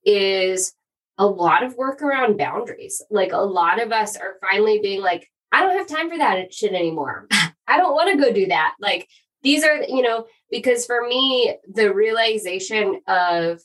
[0.06, 0.74] is
[1.18, 3.02] a lot of work around boundaries.
[3.10, 6.54] Like a lot of us are finally being like, I don't have time for that
[6.54, 7.28] shit anymore.
[7.68, 8.76] I don't want to go do that.
[8.82, 9.08] Like
[9.44, 13.62] these are, you know, because for me, the realization of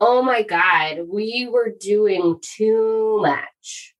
[0.00, 3.94] oh my God, we were doing too much,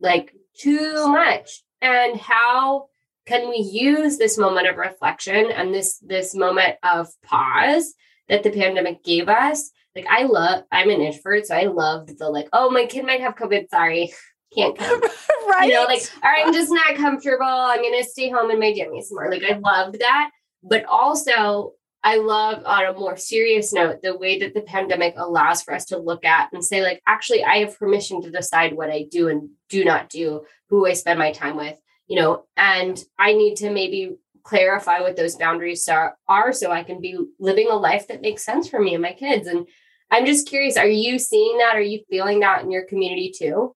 [0.00, 1.62] like too much.
[1.80, 2.86] And how
[3.26, 7.94] can we use this moment of reflection and this this moment of pause
[8.28, 9.70] that the pandemic gave us?
[9.94, 13.20] Like I love, I'm an introvert, so I loved the like, oh, my kid might
[13.20, 13.68] have COVID.
[13.70, 14.12] Sorry,
[14.54, 15.00] can't come.
[15.48, 15.68] right.
[15.68, 17.44] You know, like, all right, I'm just not comfortable.
[17.44, 19.30] I'm gonna stay home in my jammies more.
[19.30, 20.30] Like I loved that.
[20.62, 25.62] But also I love on a more serious note the way that the pandemic allows
[25.62, 28.90] for us to look at and say, like, actually, I have permission to decide what
[28.90, 33.02] I do and do not do, who I spend my time with, you know, and
[33.18, 37.68] I need to maybe clarify what those boundaries are, are so I can be living
[37.70, 39.46] a life that makes sense for me and my kids.
[39.46, 39.66] And
[40.10, 41.76] I'm just curious, are you seeing that?
[41.76, 43.74] Are you feeling that in your community too?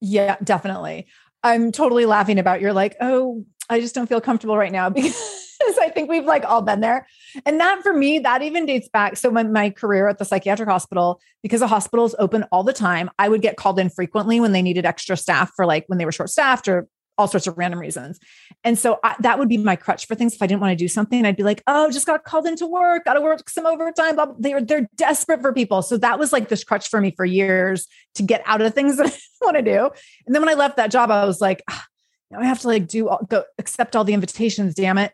[0.00, 1.08] Yeah, definitely.
[1.42, 4.90] I'm totally laughing about you're like, oh, I just don't feel comfortable right now
[5.70, 7.06] because I think we've like all been there.
[7.46, 9.16] And that for me, that even dates back.
[9.16, 12.72] So when my career at the psychiatric hospital, because the hospital is open all the
[12.72, 15.98] time, I would get called in frequently when they needed extra staff for like when
[15.98, 18.18] they were short staffed or all sorts of random reasons.
[18.64, 20.34] And so I, that would be my crutch for things.
[20.34, 22.66] If I didn't want to do something, I'd be like, oh, just got called into
[22.66, 24.14] work, got to work some overtime.
[24.14, 24.36] Blah, blah.
[24.38, 25.82] They're, they're desperate for people.
[25.82, 28.96] So that was like this crutch for me for years to get out of things
[28.96, 29.90] that I want to do.
[30.26, 31.84] And then when I left that job, I was like, ah,
[32.30, 35.12] now I have to like do all, go accept all the invitations, damn it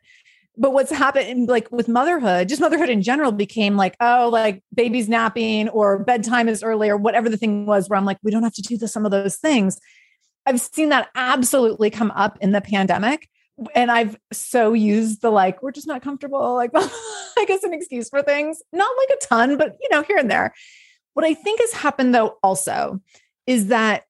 [0.57, 5.09] but what's happened like with motherhood just motherhood in general became like oh like baby's
[5.09, 8.43] napping or bedtime is early or whatever the thing was where i'm like we don't
[8.43, 9.79] have to do the, some of those things.
[10.49, 13.29] I've seen that absolutely come up in the pandemic
[13.75, 18.09] and i've so used the like we're just not comfortable like i guess an excuse
[18.09, 18.63] for things.
[18.73, 20.55] Not like a ton but you know here and there.
[21.15, 23.01] What i think has happened though also
[23.47, 24.05] is that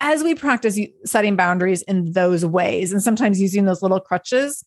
[0.00, 4.62] as we practice setting boundaries in those ways and sometimes using those little crutches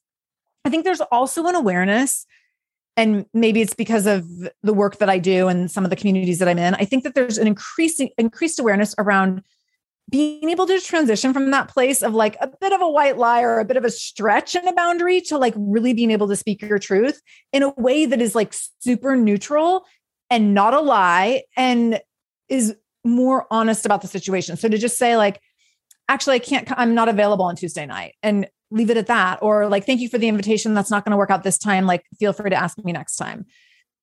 [0.65, 2.25] I think there's also an awareness,
[2.97, 4.27] and maybe it's because of
[4.61, 6.75] the work that I do and some of the communities that I'm in.
[6.75, 9.43] I think that there's an increasing increased awareness around
[10.09, 13.41] being able to transition from that place of like a bit of a white lie
[13.41, 16.35] or a bit of a stretch and a boundary to like really being able to
[16.35, 17.21] speak your truth
[17.53, 19.85] in a way that is like super neutral
[20.29, 22.01] and not a lie and
[22.47, 24.57] is more honest about the situation.
[24.57, 25.41] So to just say like
[26.07, 29.39] actually I can't I'm not available on Tuesday night and leave it at that.
[29.41, 30.73] Or like, thank you for the invitation.
[30.73, 31.86] That's not going to work out this time.
[31.86, 33.45] Like, feel free to ask me next time.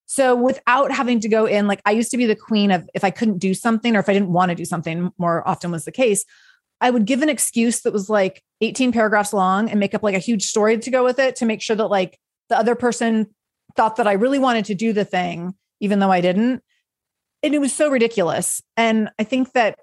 [0.07, 3.03] So without having to go in, like I used to be the queen of if
[3.03, 5.85] I couldn't do something or if I didn't want to do something, more often was
[5.85, 6.25] the case.
[6.81, 10.15] I would give an excuse that was like 18 paragraphs long and make up like
[10.15, 13.29] a huge story to go with it to make sure that like the other person
[13.75, 16.63] thought that I really wanted to do the thing, even though I didn't.
[17.43, 18.63] And it was so ridiculous.
[18.77, 19.79] And I think that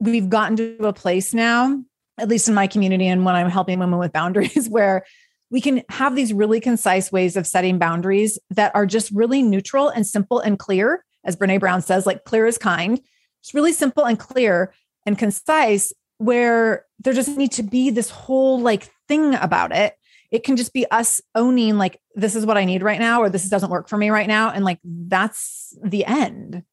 [0.00, 1.82] we've gotten to a place now,
[2.18, 5.04] at least in my community and when I'm helping women with boundaries, where
[5.50, 9.88] we can have these really concise ways of setting boundaries that are just really neutral
[9.88, 11.04] and simple and clear.
[11.24, 13.00] As Brene Brown says, like clear is kind.
[13.42, 14.72] It's really simple and clear
[15.04, 19.94] and concise, where there doesn't need to be this whole like thing about it.
[20.30, 23.30] It can just be us owning, like, this is what I need right now, or
[23.30, 24.50] this doesn't work for me right now.
[24.50, 26.64] And like, that's the end.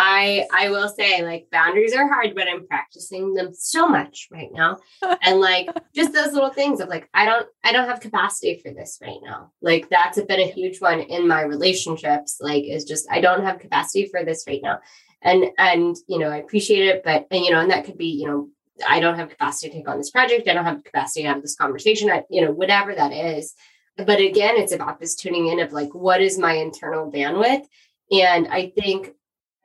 [0.00, 4.50] I I will say like boundaries are hard, but I'm practicing them so much right
[4.52, 4.78] now.
[5.22, 8.72] and like just those little things of like I don't I don't have capacity for
[8.72, 9.50] this right now.
[9.60, 12.38] Like that's been a huge one in my relationships.
[12.40, 14.78] Like is just I don't have capacity for this right now.
[15.20, 18.06] And and you know I appreciate it, but and you know and that could be
[18.06, 18.50] you know
[18.88, 20.46] I don't have capacity to take on this project.
[20.46, 22.08] I don't have capacity to have this conversation.
[22.08, 23.52] I you know whatever that is.
[23.96, 27.64] But again, it's about this tuning in of like what is my internal bandwidth.
[28.12, 29.12] And I think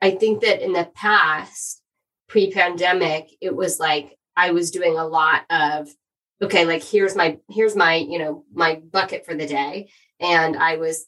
[0.00, 1.82] I think that in the past,
[2.28, 5.88] pre pandemic, it was like I was doing a lot of,
[6.42, 9.90] okay, like here's my, here's my, you know, my bucket for the day.
[10.20, 11.06] And I was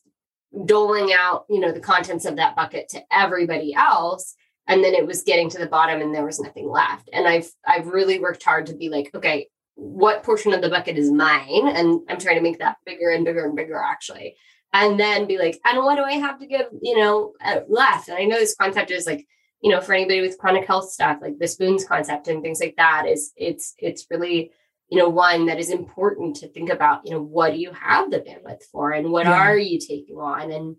[0.65, 4.35] doling out, you know, the contents of that bucket to everybody else.
[4.69, 7.09] And then it was getting to the bottom and there was nothing left.
[7.13, 10.97] And I've, I've really worked hard to be like, okay, what portion of the bucket
[10.97, 11.69] is mine?
[11.69, 14.37] And I'm trying to make that bigger and bigger and bigger actually
[14.73, 17.35] and then be like, and what do I have to give, you know,
[17.69, 18.09] left?
[18.09, 19.27] And I know this concept is like,
[19.63, 22.75] you know, for anybody with chronic health stuff, like the spoons concept and things like
[22.77, 24.53] that is it's it's really,
[24.89, 28.11] you know, one that is important to think about, you know, what do you have
[28.11, 29.33] the bandwidth for and what yeah.
[29.33, 30.53] are you taking on?
[30.53, 30.77] And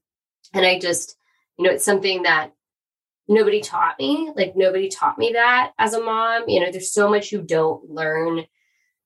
[0.53, 1.15] and I just,
[1.57, 2.51] you know, it's something that
[3.27, 4.31] nobody taught me.
[4.35, 6.43] Like nobody taught me that as a mom.
[6.47, 8.45] You know, there's so much you don't learn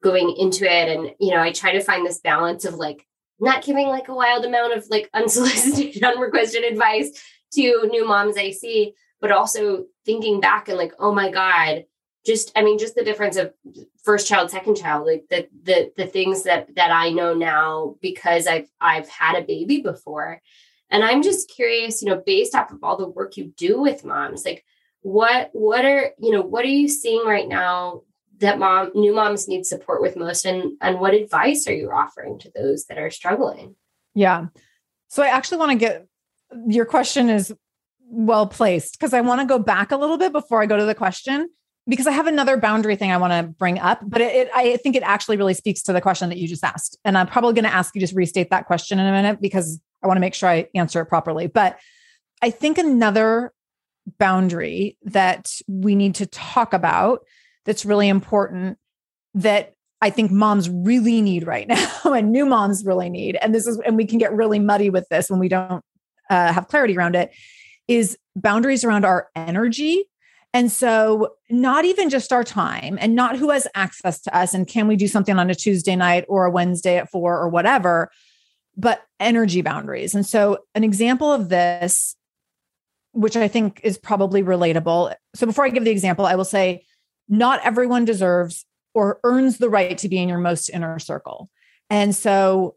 [0.03, 0.89] going into it.
[0.89, 3.07] And, you know, I try to find this balance of like
[3.41, 7.11] not giving like a wild amount of like unsolicited, unrequested advice
[7.53, 11.85] to new moms I see, but also thinking back and like, oh my God,
[12.25, 13.53] just I mean, just the difference of
[14.03, 18.47] first child, second child, like the the the things that that I know now because
[18.47, 20.41] I've I've had a baby before.
[20.89, 24.03] And I'm just curious, you know, based off of all the work you do with
[24.03, 24.65] moms, like
[25.01, 28.01] what what are you know what are you seeing right now
[28.41, 32.37] that mom new moms need support with most and and what advice are you offering
[32.39, 33.75] to those that are struggling?
[34.13, 34.47] Yeah.
[35.07, 36.07] So i actually want to get
[36.67, 37.53] your question is
[38.09, 40.85] well placed because i want to go back a little bit before i go to
[40.85, 41.49] the question
[41.87, 44.75] because i have another boundary thing i want to bring up but it, it, i
[44.77, 47.53] think it actually really speaks to the question that you just asked and i'm probably
[47.53, 50.21] going to ask you just restate that question in a minute because i want to
[50.21, 51.79] make sure i answer it properly but
[52.41, 53.53] i think another
[54.17, 57.21] boundary that we need to talk about
[57.65, 58.77] that's really important
[59.33, 63.37] that I think moms really need right now and new moms really need.
[63.41, 65.83] And this is, and we can get really muddy with this when we don't
[66.29, 67.31] uh, have clarity around it,
[67.87, 70.05] is boundaries around our energy.
[70.53, 74.67] And so, not even just our time and not who has access to us and
[74.67, 78.11] can we do something on a Tuesday night or a Wednesday at four or whatever,
[78.75, 80.13] but energy boundaries.
[80.13, 82.17] And so, an example of this,
[83.13, 85.15] which I think is probably relatable.
[85.35, 86.83] So, before I give the example, I will say,
[87.31, 91.49] not everyone deserves or earns the right to be in your most inner circle.
[91.89, 92.75] And so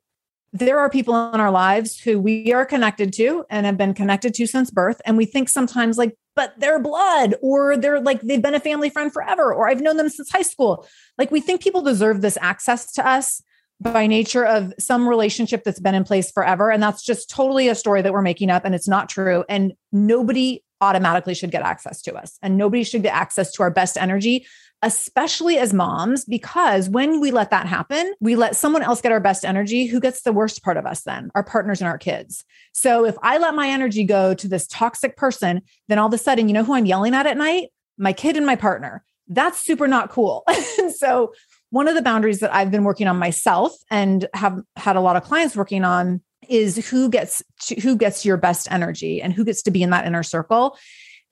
[0.53, 4.33] there are people in our lives who we are connected to and have been connected
[4.35, 5.01] to since birth.
[5.05, 8.91] And we think sometimes, like, but they're blood, or they're like, they've been a family
[8.91, 10.87] friend forever, or I've known them since high school.
[11.19, 13.43] Like, we think people deserve this access to us
[13.81, 16.71] by nature of some relationship that's been in place forever.
[16.71, 19.45] And that's just totally a story that we're making up, and it's not true.
[19.49, 22.39] And nobody automatically should get access to us.
[22.43, 24.47] And nobody should get access to our best energy,
[24.83, 29.21] especially as moms, because when we let that happen, we let someone else get our
[29.21, 29.87] best energy.
[29.87, 31.31] Who gets the worst part of us then?
[31.35, 32.45] Our partners and our kids.
[32.73, 36.19] So if I let my energy go to this toxic person, then all of a
[36.19, 37.71] sudden, you know who I'm yelling at at night?
[37.99, 39.03] My kid and my partner.
[39.27, 40.45] That's super not cool.
[40.97, 41.33] so
[41.71, 45.17] one of the boundaries that I've been working on myself and have had a lot
[45.17, 49.45] of clients working on is who gets to, who gets your best energy and who
[49.45, 50.77] gets to be in that inner circle.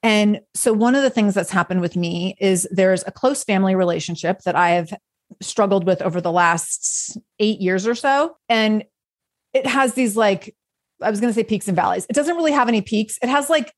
[0.02, 3.74] And so one of the things that's happened with me is there's a close family
[3.74, 4.92] relationship that I have
[5.40, 8.84] struggled with over the last 8 years or so and
[9.54, 10.54] it has these like
[11.00, 12.06] I was going to say peaks and valleys.
[12.08, 13.18] It doesn't really have any peaks.
[13.22, 13.72] It has like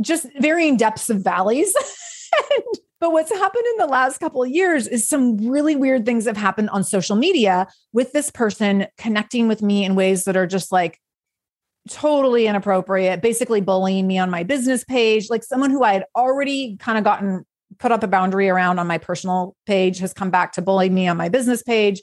[0.00, 1.74] just varying depths of valleys.
[2.98, 6.36] But what's happened in the last couple of years is some really weird things have
[6.36, 10.72] happened on social media with this person connecting with me in ways that are just
[10.72, 10.98] like
[11.90, 15.28] totally inappropriate, basically bullying me on my business page.
[15.28, 17.44] Like someone who I had already kind of gotten
[17.78, 21.06] put up a boundary around on my personal page has come back to bully me
[21.06, 22.00] on my business page.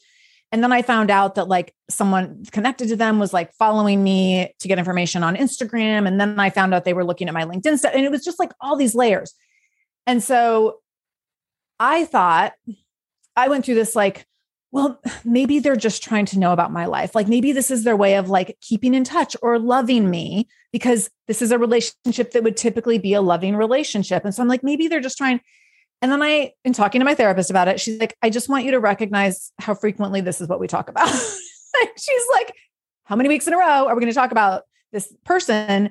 [0.51, 4.53] And then I found out that like someone connected to them was like following me
[4.59, 6.07] to get information on Instagram.
[6.07, 7.93] And then I found out they were looking at my LinkedIn stuff.
[7.95, 9.33] And it was just like all these layers.
[10.05, 10.75] And so
[11.83, 12.53] I thought
[13.35, 14.25] I went through this like,
[14.71, 17.13] well, maybe they're just trying to know about my life.
[17.13, 21.09] Like maybe this is their way of like keeping in touch or loving me because
[21.27, 24.23] this is a relationship that would typically be a loving relationship.
[24.23, 25.41] And so I'm like, maybe they're just trying.
[26.01, 28.63] And then I, in talking to my therapist about it, she's like, I just want
[28.63, 31.09] you to recognize how frequently this is what we talk about.
[31.97, 32.53] she's like,
[33.03, 34.63] how many weeks in a row are we going to talk about
[34.93, 35.89] this person?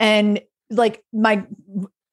[0.00, 0.40] And
[0.70, 1.44] like my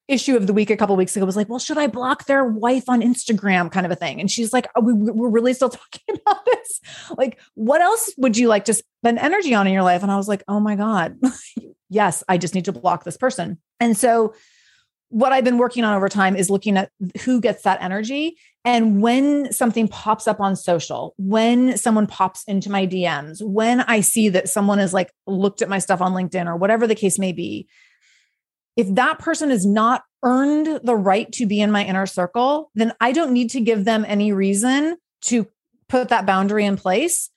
[0.08, 2.44] issue of the week a couple weeks ago was like, well, should I block their
[2.44, 4.20] wife on Instagram kind of a thing?
[4.20, 6.80] And she's like, oh, we, we're really still talking about this.
[7.16, 10.02] Like, what else would you like to spend energy on in your life?
[10.02, 11.18] And I was like, oh my God,
[11.88, 13.58] yes, I just need to block this person.
[13.80, 14.34] And so
[15.12, 16.90] what I've been working on over time is looking at
[17.24, 18.38] who gets that energy.
[18.64, 24.00] And when something pops up on social, when someone pops into my DMs, when I
[24.00, 27.18] see that someone has like looked at my stuff on LinkedIn or whatever the case
[27.18, 27.68] may be,
[28.76, 32.92] if that person has not earned the right to be in my inner circle, then
[33.00, 35.46] I don't need to give them any reason to
[35.88, 37.30] put that boundary in place.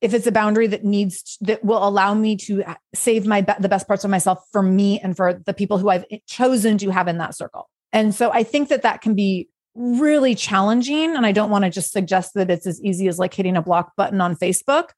[0.00, 3.68] If it's a boundary that needs that will allow me to uh, save my the
[3.68, 6.90] best parts of myself for me and for the people who I've eh, chosen to
[6.90, 7.68] have in that circle.
[7.92, 11.70] And so I think that that can be really challenging and I don't want to
[11.70, 14.90] just suggest that it's as easy as like hitting a block button on Facebook,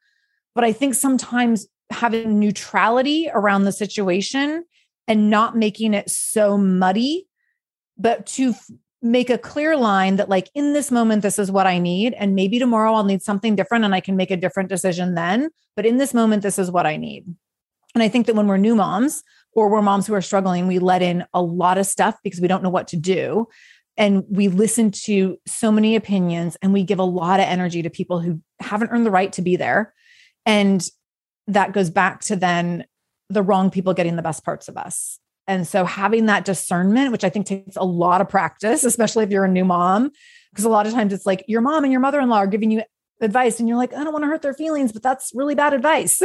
[0.55, 4.65] but I think sometimes having neutrality around the situation
[5.09, 7.27] and not making it so muddy,
[7.97, 11.67] but to f- make a clear line that, like, in this moment, this is what
[11.67, 12.15] I need.
[12.15, 15.49] And maybe tomorrow I'll need something different and I can make a different decision then.
[15.75, 17.25] But in this moment, this is what I need.
[17.95, 20.79] And I think that when we're new moms or we're moms who are struggling, we
[20.79, 23.49] let in a lot of stuff because we don't know what to do.
[23.97, 27.91] And we listen to so many opinions and we give a lot of energy to
[27.91, 29.93] people who haven't earned the right to be there.
[30.47, 30.87] And
[31.49, 32.85] that goes back to then
[33.29, 35.19] the wrong people getting the best parts of us.
[35.47, 39.31] And so having that discernment, which I think takes a lot of practice, especially if
[39.31, 40.11] you're a new mom,
[40.53, 42.47] because a lot of times it's like your mom and your mother in law are
[42.47, 42.83] giving you
[43.21, 45.73] advice and you're like, I don't want to hurt their feelings, but that's really bad
[45.73, 46.23] advice.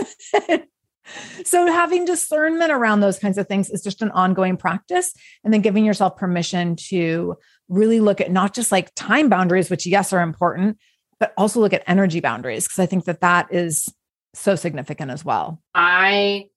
[1.43, 5.13] so having discernment around those kinds of things is just an ongoing practice.
[5.43, 7.35] And then giving yourself permission to
[7.69, 10.77] really look at not just like time boundaries, which yes are important,
[11.19, 13.89] but also look at energy boundaries, because I think that that is
[14.33, 15.61] so significant as well.
[15.73, 16.47] I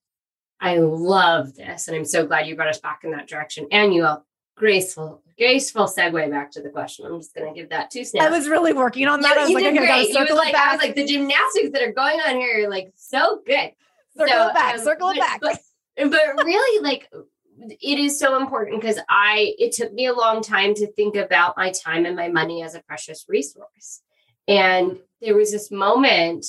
[0.60, 1.88] I love this.
[1.88, 3.66] And I'm so glad you brought us back in that direction.
[3.70, 4.26] And you all
[4.56, 7.06] graceful, graceful segue back to the question.
[7.06, 8.26] I'm just gonna give that two snaps.
[8.26, 9.34] I was really working on that.
[9.34, 10.08] You, I was like, okay, great.
[10.08, 10.68] You was like, back.
[10.68, 13.72] I was like, the gymnastics that are going on here are like so good.
[14.16, 15.40] Circle so, it back, um, circle it back.
[15.40, 15.58] But,
[15.96, 17.10] but really, like
[17.58, 21.56] it is so important because I it took me a long time to think about
[21.56, 24.02] my time and my money as a precious resource.
[24.48, 26.46] And there was this moment,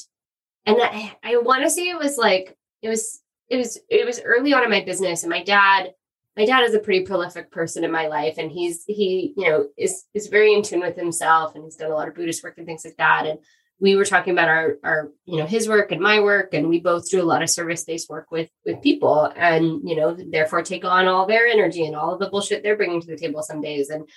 [0.65, 4.21] and I, I want to say it was like it was it was it was
[4.23, 5.91] early on in my business and my dad
[6.35, 9.67] my dad is a pretty prolific person in my life and he's he you know
[9.77, 12.57] is is very in tune with himself and he's done a lot of buddhist work
[12.57, 13.39] and things like that and
[13.79, 16.79] we were talking about our our you know his work and my work and we
[16.79, 20.61] both do a lot of service based work with with people and you know therefore
[20.61, 23.41] take on all their energy and all of the bullshit they're bringing to the table
[23.41, 24.07] some days and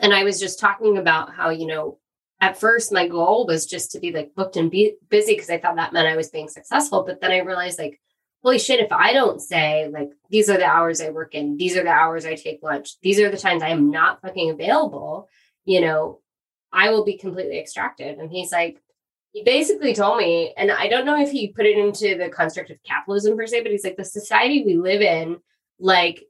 [0.00, 1.98] and i was just talking about how you know
[2.40, 5.58] at first my goal was just to be like booked and be busy because i
[5.58, 8.00] thought that meant i was being successful but then i realized like
[8.42, 11.76] holy shit, if I don't say, like, these are the hours I work in, these
[11.76, 15.28] are the hours I take lunch, these are the times I am not fucking available,
[15.64, 16.20] you know,
[16.72, 18.18] I will be completely extracted.
[18.18, 18.82] And he's like,
[19.32, 22.70] he basically told me, and I don't know if he put it into the construct
[22.70, 25.38] of capitalism per se, but he's like, the society we live in,
[25.78, 26.24] like,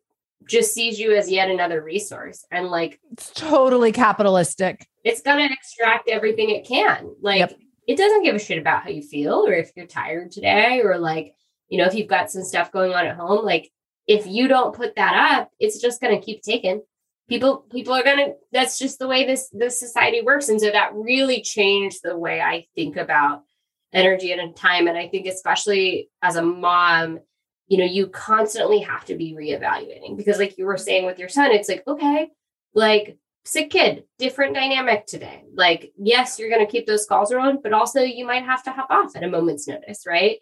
[0.48, 2.44] just sees you as yet another resource.
[2.50, 4.88] And like, it's totally capitalistic.
[5.04, 7.14] It's going to extract everything it can.
[7.20, 7.58] Like, yep.
[7.86, 10.98] it doesn't give a shit about how you feel or if you're tired today or
[10.98, 11.34] like,
[11.72, 13.72] you know, if you've got some stuff going on at home, like
[14.06, 16.82] if you don't put that up, it's just going to keep taking.
[17.30, 20.50] People, people are going to, that's just the way this, this society works.
[20.50, 23.44] And so that really changed the way I think about
[23.90, 24.86] energy and time.
[24.86, 27.20] And I think, especially as a mom,
[27.68, 31.30] you know, you constantly have to be reevaluating because, like you were saying with your
[31.30, 32.28] son, it's like, okay,
[32.74, 33.16] like
[33.46, 35.44] sick kid, different dynamic today.
[35.54, 38.72] Like, yes, you're going to keep those calls around, but also you might have to
[38.72, 40.36] hop off at a moment's notice, right?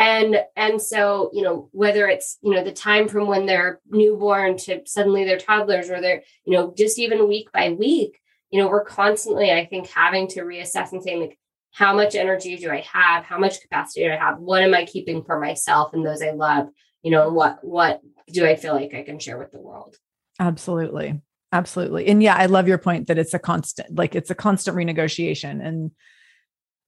[0.00, 4.56] And and so you know whether it's you know the time from when they're newborn
[4.56, 8.18] to suddenly they're toddlers or they're you know just even week by week
[8.50, 11.38] you know we're constantly i think having to reassess and saying like
[11.72, 13.24] how much energy do i have?
[13.24, 14.38] How much capacity do i have?
[14.38, 16.68] What am i keeping for myself and those i love?
[17.02, 18.00] You know what what
[18.32, 19.96] do i feel like i can share with the world?
[20.38, 21.20] Absolutely.
[21.52, 22.06] Absolutely.
[22.06, 25.64] And yeah i love your point that it's a constant like it's a constant renegotiation.
[25.64, 25.92] And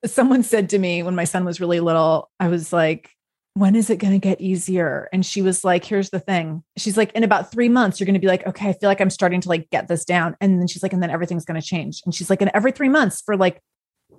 [0.05, 3.11] someone said to me when my son was really little, I was like,
[3.55, 5.09] when is it going to get easier?
[5.13, 6.63] And she was like, here's the thing.
[6.79, 9.01] She's like, in about three months, you're going to be like, okay, I feel like
[9.01, 10.37] I'm starting to like get this down.
[10.41, 12.03] And then she's like, and then everything's going to change.
[12.05, 13.61] And she's like, and every three months for like,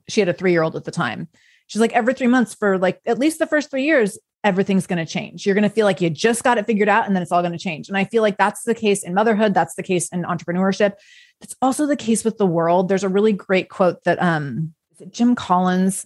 [0.08, 1.28] she had a three year old at the time.
[1.68, 5.04] She's like, every three months for like at least the first three years, everything's going
[5.04, 5.46] to change.
[5.46, 7.42] You're going to feel like you just got it figured out and then it's all
[7.42, 7.88] going to change.
[7.88, 9.54] And I feel like that's the case in motherhood.
[9.54, 10.94] That's the case in entrepreneurship.
[11.42, 12.90] It's also the case with the world.
[12.90, 14.74] There's a really great quote that um,
[15.12, 16.06] Jim Collins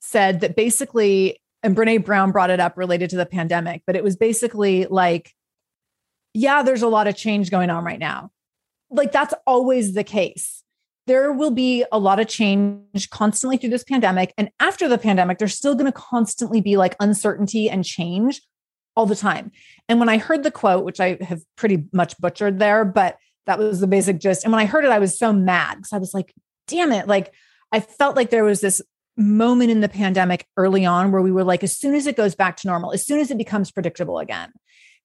[0.00, 4.04] said that basically, and Brene Brown brought it up related to the pandemic, but it
[4.04, 5.32] was basically like,
[6.34, 8.30] yeah, there's a lot of change going on right now.
[8.90, 10.62] Like that's always the case.
[11.06, 14.32] There will be a lot of change constantly through this pandemic.
[14.38, 18.40] And after the pandemic, there's still going to constantly be like uncertainty and change
[18.94, 19.50] all the time.
[19.88, 23.16] And when I heard the quote, which I have pretty much butchered there, but
[23.46, 24.44] that was the basic gist.
[24.44, 26.32] And when I heard it, I was so mad because I was like,
[26.68, 27.08] damn it.
[27.08, 27.32] Like
[27.72, 28.82] I felt like there was this
[29.16, 32.34] moment in the pandemic early on where we were like as soon as it goes
[32.34, 34.50] back to normal as soon as it becomes predictable again.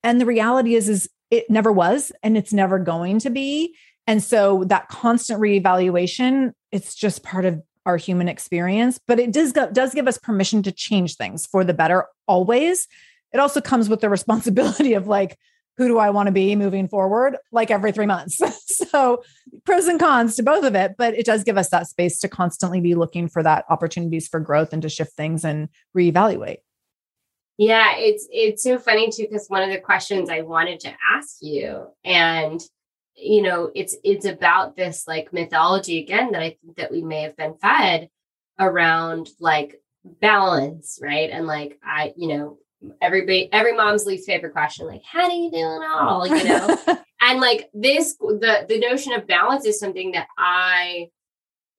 [0.03, 3.76] And the reality is is it never was and it's never going to be.
[4.05, 9.53] And so that constant reevaluation it's just part of our human experience but it does
[9.53, 12.88] go, does give us permission to change things for the better always.
[13.34, 15.38] It also comes with the responsibility of like
[15.78, 18.41] who do I want to be moving forward, like every three months.
[18.91, 19.23] so,
[19.65, 22.28] pros and cons to both of it, but it does give us that space to
[22.28, 26.57] constantly be looking for that opportunities for growth and to shift things and reevaluate.
[27.57, 31.38] Yeah, it's it's so funny too because one of the questions I wanted to ask
[31.41, 32.61] you, and
[33.15, 37.21] you know, it's it's about this like mythology again that I think that we may
[37.23, 38.09] have been fed
[38.59, 39.82] around like
[40.21, 41.30] balance, right?
[41.32, 42.59] And like I, you know,
[43.01, 46.28] everybody every mom's least favorite question like how do you do it all?
[46.28, 46.78] You know?
[47.19, 51.09] And like this the the notion of balance is something that i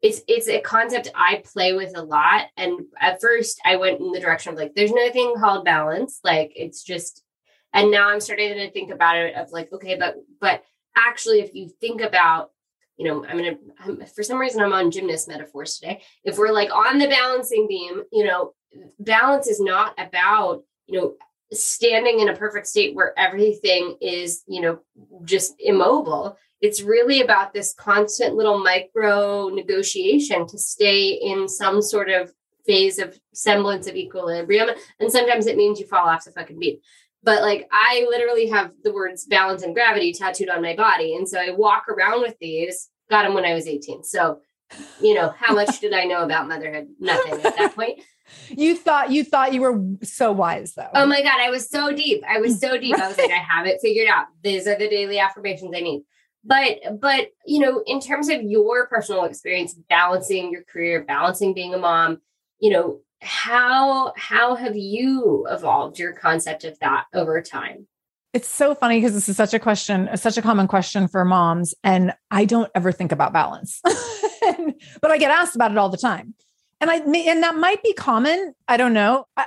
[0.02, 2.46] it's it's a concept i play with a lot.
[2.56, 6.18] And at first i went in the direction of like there's nothing called balance.
[6.24, 7.22] Like it's just
[7.72, 10.64] and now i'm starting to think about it of like okay but but
[10.96, 12.50] actually if you think about
[12.96, 16.02] you know i'm gonna I'm, for some reason i'm on gymnast metaphors today.
[16.24, 18.54] If we're like on the balancing beam you know
[18.98, 21.14] balance is not about you know,
[21.52, 24.80] standing in a perfect state where everything is, you know,
[25.24, 26.36] just immobile.
[26.60, 32.32] It's really about this constant little micro negotiation to stay in some sort of
[32.66, 34.68] phase of semblance of equilibrium.
[35.00, 36.82] And sometimes it means you fall off the fucking beat.
[37.22, 41.14] But like I literally have the words balance and gravity tattooed on my body.
[41.14, 44.04] And so I walk around with these, got them when I was 18.
[44.04, 44.40] So,
[45.00, 46.88] you know, how much did I know about motherhood?
[47.00, 48.00] Nothing at that point
[48.50, 50.90] you thought you thought you were so wise though.
[50.94, 52.22] Oh my god, I was so deep.
[52.28, 52.98] I was so deep.
[52.98, 54.26] I was like, I have it figured out.
[54.42, 56.02] These are the daily affirmations I need.
[56.44, 61.74] But but you know, in terms of your personal experience balancing your career, balancing being
[61.74, 62.18] a mom,
[62.60, 67.86] you know, how how have you evolved your concept of that over time?
[68.34, 71.74] It's so funny because this is such a question, such a common question for moms.
[71.82, 75.96] And I don't ever think about balance, but I get asked about it all the
[75.96, 76.34] time
[76.80, 78.54] and I and that might be common.
[78.68, 79.26] I don't know.
[79.36, 79.46] I,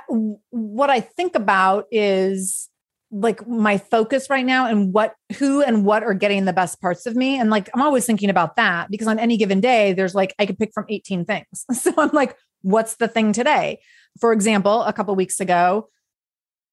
[0.50, 2.68] what I think about is
[3.10, 7.04] like my focus right now and what who and what are getting the best parts
[7.04, 10.14] of me and like I'm always thinking about that because on any given day there's
[10.14, 11.66] like I could pick from 18 things.
[11.74, 13.80] So I'm like what's the thing today?
[14.20, 15.88] For example, a couple weeks ago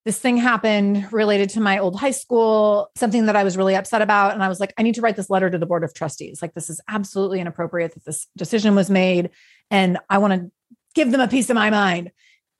[0.05, 4.01] this thing happened related to my old high school, something that I was really upset
[4.01, 5.93] about and I was like I need to write this letter to the board of
[5.93, 6.41] trustees.
[6.41, 9.29] Like this is absolutely inappropriate that this decision was made
[9.71, 10.51] and I want to
[10.95, 12.11] give them a piece of my mind.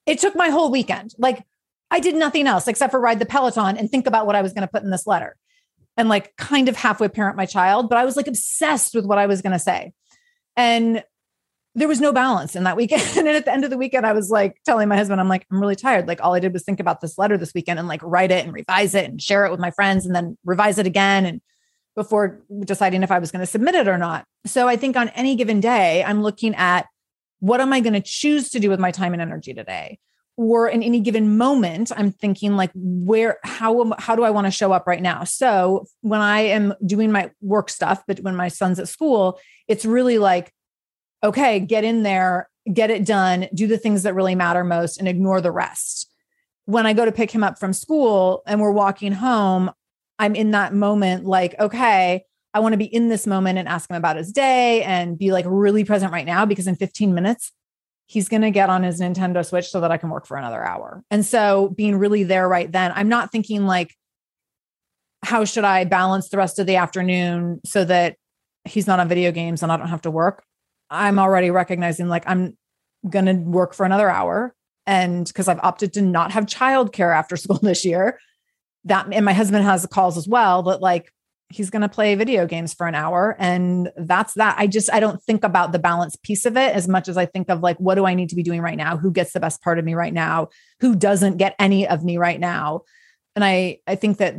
[0.06, 1.14] It took my whole weekend.
[1.18, 1.44] Like
[1.92, 4.54] I did nothing else except for ride the Peloton and think about what I was
[4.54, 5.36] going to put in this letter
[5.98, 9.18] and like kind of halfway parent my child, but I was like obsessed with what
[9.18, 9.92] I was going to say.
[10.56, 11.04] And
[11.76, 13.04] there was no balance in that weekend.
[13.18, 15.46] and at the end of the weekend, I was like telling my husband, I'm like,
[15.52, 16.08] I'm really tired.
[16.08, 18.46] Like all I did was think about this letter this weekend and like write it
[18.46, 21.26] and revise it and share it with my friends and then revise it again.
[21.26, 21.42] And
[21.96, 24.26] before deciding if I was going to submit it or not.
[24.46, 26.88] So I think on any given day, I'm looking at
[27.40, 30.00] what am I going to choose to do with my time and energy today?
[30.38, 34.52] Or in any given moment, I'm thinking like, where, how, how do I want to
[34.52, 35.26] show up right now?
[35.26, 39.84] So when I am doing my work stuff, but when my son's at school, it's
[39.84, 40.54] really like,
[41.24, 45.08] okay, get in there, get it done, do the things that really matter most and
[45.10, 46.10] ignore the rest.
[46.70, 49.72] when I go to pick him up from school and we're walking home,
[50.20, 53.90] I'm in that moment like, okay, I want to be in this moment and ask
[53.90, 57.52] him about his day and be like really present right now because in 15 minutes,
[58.08, 60.64] he's going to get on his Nintendo Switch so that I can work for another
[60.64, 61.04] hour.
[61.12, 63.96] And so being really there right then, I'm not thinking like,
[65.24, 68.16] how should I balance the rest of the afternoon so that
[68.66, 70.44] he's not on video games and I don't have to work?
[70.90, 72.58] I'm already recognizing like I'm
[73.08, 74.56] going to work for another hour.
[74.88, 78.20] And because I've opted to not have childcare after school this year,
[78.86, 81.12] that and my husband has calls as well, but like
[81.50, 84.56] he's going to play video games for an hour and that's that.
[84.58, 87.26] I just i don't think about the balance piece of it as much as i
[87.26, 88.98] think of like what do i need to be doing right now?
[88.98, 90.50] Who gets the best part of me right now?
[90.82, 92.82] Who doesn't get any of me right now?
[93.36, 94.36] And i i think that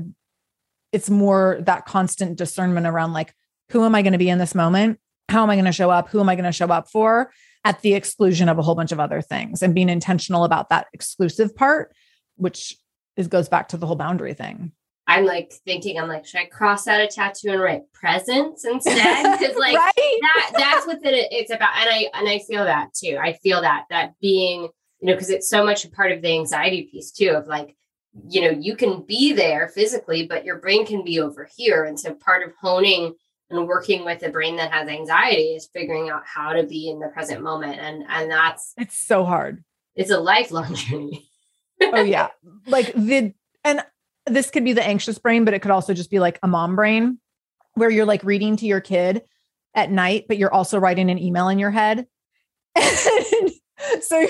[0.93, 3.35] it's more that constant discernment around like
[3.71, 4.99] who am i going to be in this moment?
[5.29, 6.09] How am i going to show up?
[6.11, 7.33] Who am i going to show up for?
[7.65, 10.87] At the exclusion of a whole bunch of other things and being intentional about that
[10.93, 11.93] exclusive part
[12.37, 12.77] which
[13.17, 14.73] is goes back to the whole boundary thing
[15.11, 19.39] I'm like thinking, I'm like, should I cross out a tattoo and write presence instead?
[19.39, 20.19] Because like right?
[20.23, 21.77] that that's what it, it's about.
[21.79, 23.19] And I and I feel that too.
[23.21, 24.69] I feel that that being,
[25.01, 27.77] you know, because it's so much a part of the anxiety piece too, of like,
[28.29, 31.83] you know, you can be there physically, but your brain can be over here.
[31.83, 33.15] And so part of honing
[33.51, 37.01] and working with a brain that has anxiety is figuring out how to be in
[37.01, 37.81] the present moment.
[37.81, 39.65] And and that's it's so hard.
[39.97, 41.29] It's a lifelong journey.
[41.83, 42.29] oh yeah.
[42.69, 43.35] Like the
[43.65, 43.83] and
[44.27, 46.77] this could be the anxious brain, but it could also just be like a mom
[46.77, 47.19] brain
[47.75, 49.23] where you're like reading to your kid
[49.75, 52.07] at night, but you're also writing an email in your head.
[52.75, 53.51] and
[54.03, 54.27] so,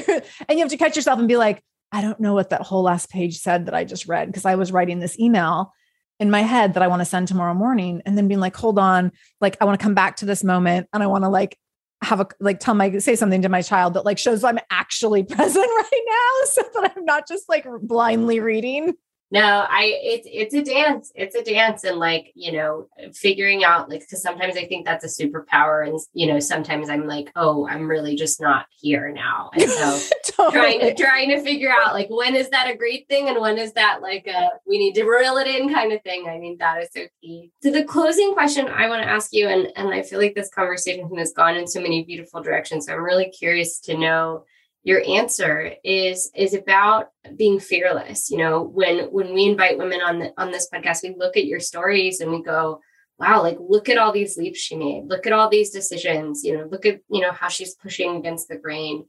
[0.49, 1.63] and you have to catch yourself and be like,
[1.93, 4.55] I don't know what that whole last page said that I just read because I
[4.55, 5.73] was writing this email
[6.21, 8.03] in my head that I want to send tomorrow morning.
[8.07, 9.11] And then being like, hold on,
[9.41, 11.59] like, I want to come back to this moment and I want to like
[12.03, 15.23] have a like tell my say something to my child that like shows I'm actually
[15.25, 18.95] present right now so that I'm not just like blindly reading
[19.31, 23.89] no i it's it's a dance it's a dance and like you know figuring out
[23.89, 27.67] like because sometimes i think that's a superpower and you know sometimes i'm like oh
[27.69, 29.51] i'm really just not here now.
[29.55, 30.53] And so totally.
[30.53, 33.59] trying to trying to figure out like when is that a great thing and when
[33.59, 36.29] is that like a we need to reel it in kind of thing.
[36.29, 37.53] I mean that is so key.
[37.63, 40.51] So the closing question i want to ask you and and i feel like this
[40.51, 44.45] conversation has gone in so many beautiful directions so i'm really curious to know
[44.83, 50.19] your answer is is about being fearless you know when when we invite women on
[50.19, 52.81] the, on this podcast we look at your stories and we go
[53.21, 55.05] wow like look at all these leaps she made.
[55.07, 58.49] Look at all these decisions you know look at you know how she's pushing against
[58.49, 59.05] the grain.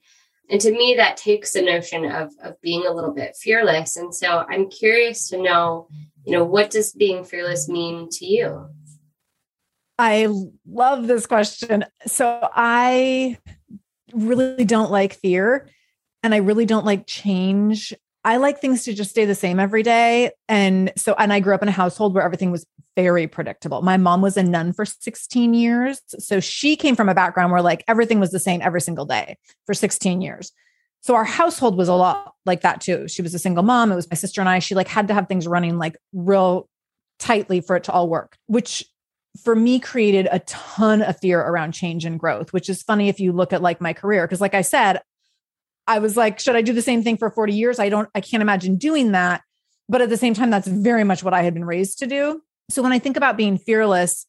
[0.49, 3.95] And to me that takes the notion of of being a little bit fearless.
[3.95, 5.87] And so i'm curious to know
[6.25, 8.67] you know what does being fearless mean to you?
[9.97, 10.27] I
[10.67, 11.85] love this question.
[12.05, 13.37] So i
[14.13, 15.69] really don't like fear
[16.23, 17.93] and I really don't like change.
[18.23, 20.31] I like things to just stay the same every day.
[20.47, 23.81] And so, and I grew up in a household where everything was very predictable.
[23.81, 26.01] My mom was a nun for 16 years.
[26.19, 29.37] So she came from a background where like everything was the same every single day
[29.65, 30.51] for 16 years.
[31.01, 33.07] So our household was a lot like that too.
[33.07, 33.91] She was a single mom.
[33.91, 34.59] It was my sister and I.
[34.59, 36.69] She like had to have things running like real
[37.17, 38.83] tightly for it to all work, which
[39.43, 43.19] for me created a ton of fear around change and growth, which is funny if
[43.19, 44.27] you look at like my career.
[44.27, 45.01] Cause like I said,
[45.87, 47.79] I was like, should I do the same thing for 40 years?
[47.79, 49.41] I don't, I can't imagine doing that.
[49.89, 52.41] But at the same time, that's very much what I had been raised to do.
[52.69, 54.25] So when I think about being fearless,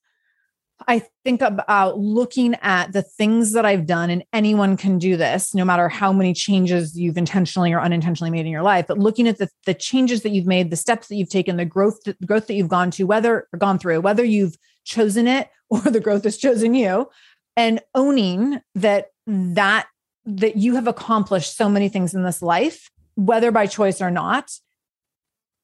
[0.89, 5.55] I think about looking at the things that I've done, and anyone can do this,
[5.55, 8.87] no matter how many changes you've intentionally or unintentionally made in your life.
[8.89, 11.65] But looking at the, the changes that you've made, the steps that you've taken, the
[11.65, 15.81] growth, the growth that you've gone to, whether gone through, whether you've chosen it or
[15.81, 17.09] the growth has chosen you,
[17.57, 19.87] and owning that that
[20.25, 24.51] that you have accomplished so many things in this life, whether by choice or not,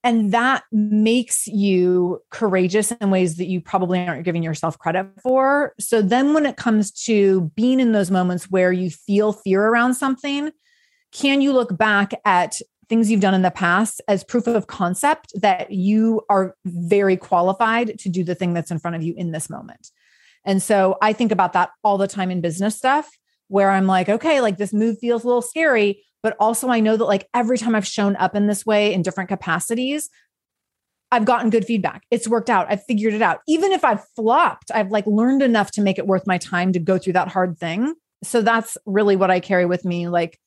[0.04, 5.74] and that makes you courageous in ways that you probably aren't giving yourself credit for.
[5.80, 9.94] So then, when it comes to being in those moments where you feel fear around
[9.94, 10.52] something,
[11.12, 15.32] can you look back at things you've done in the past as proof of concept
[15.40, 19.32] that you are very qualified to do the thing that's in front of you in
[19.32, 19.90] this moment?
[20.44, 23.08] And so I think about that all the time in business stuff
[23.48, 26.96] where I'm like, okay, like this move feels a little scary, but also I know
[26.96, 30.08] that like every time I've shown up in this way in different capacities,
[31.10, 32.02] I've gotten good feedback.
[32.10, 32.66] It's worked out.
[32.68, 33.40] I've figured it out.
[33.48, 36.78] Even if I've flopped, I've like learned enough to make it worth my time to
[36.78, 37.94] go through that hard thing.
[38.22, 40.38] So that's really what I carry with me like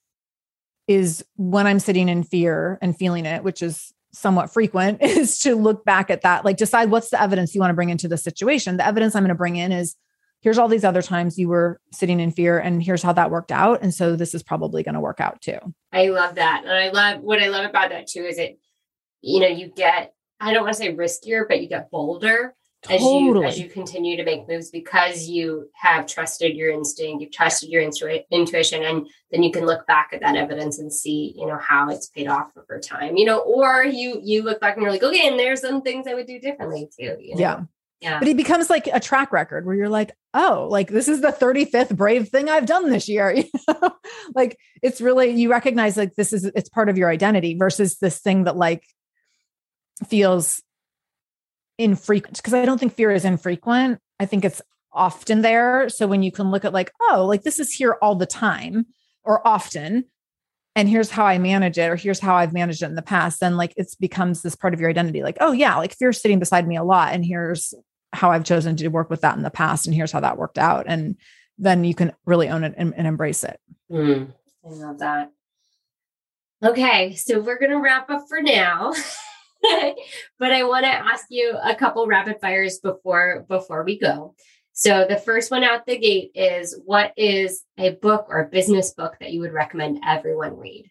[0.88, 5.56] is when I'm sitting in fear and feeling it, which is somewhat frequent, is to
[5.56, 8.18] look back at that, like decide what's the evidence you want to bring into the
[8.18, 8.78] situation.
[8.78, 9.96] The evidence I'm going to bring in is
[10.42, 13.52] here's all these other times you were sitting in fear and here's how that worked
[13.52, 15.58] out and so this is probably going to work out too
[15.92, 18.60] i love that and i love what i love about that too is it
[19.22, 22.98] you know you get i don't want to say riskier but you get bolder totally.
[22.98, 27.32] as you as you continue to make moves because you have trusted your instinct you've
[27.32, 31.34] trusted your intu- intuition and then you can look back at that evidence and see
[31.38, 34.76] you know how it's paid off over time you know or you you look back
[34.76, 37.42] and you're like okay and there's some things i would do differently too you know?
[37.42, 37.62] yeah
[38.02, 38.18] yeah.
[38.18, 41.28] But it becomes like a track record where you're like, oh, like this is the
[41.28, 43.32] 35th brave thing I've done this year.
[43.36, 43.92] You know?
[44.34, 48.20] like it's really, you recognize like this is, it's part of your identity versus this
[48.20, 48.84] thing that like
[50.08, 50.64] feels
[51.84, 52.42] infrequent.
[52.44, 54.00] Cause I don't think fear is infrequent.
[54.20, 54.62] I think it's
[54.94, 55.90] often there.
[55.90, 58.88] So when you can look at like, oh, like this is here all the time
[59.24, 60.06] or often,
[60.76, 63.42] and here's how I manage it, or here's how I've managed it in the past,
[63.42, 65.22] then like it becomes this part of your identity.
[65.22, 67.14] Like, oh yeah, like fear's sitting beside me a lot.
[67.14, 67.74] And here's
[68.14, 70.58] how I've chosen to work with that in the past, and here's how that worked
[70.58, 70.86] out.
[70.88, 71.18] And
[71.58, 73.60] then you can really own it and, and embrace it.
[73.92, 74.32] Mm,
[74.66, 75.32] I love that.
[76.64, 78.94] Okay, so we're gonna wrap up for now.
[80.40, 84.36] but I want to ask you a couple rapid fires before before we go.
[84.74, 88.94] So the first one out the gate is what is a book or a business
[88.94, 90.90] book that you would recommend everyone read?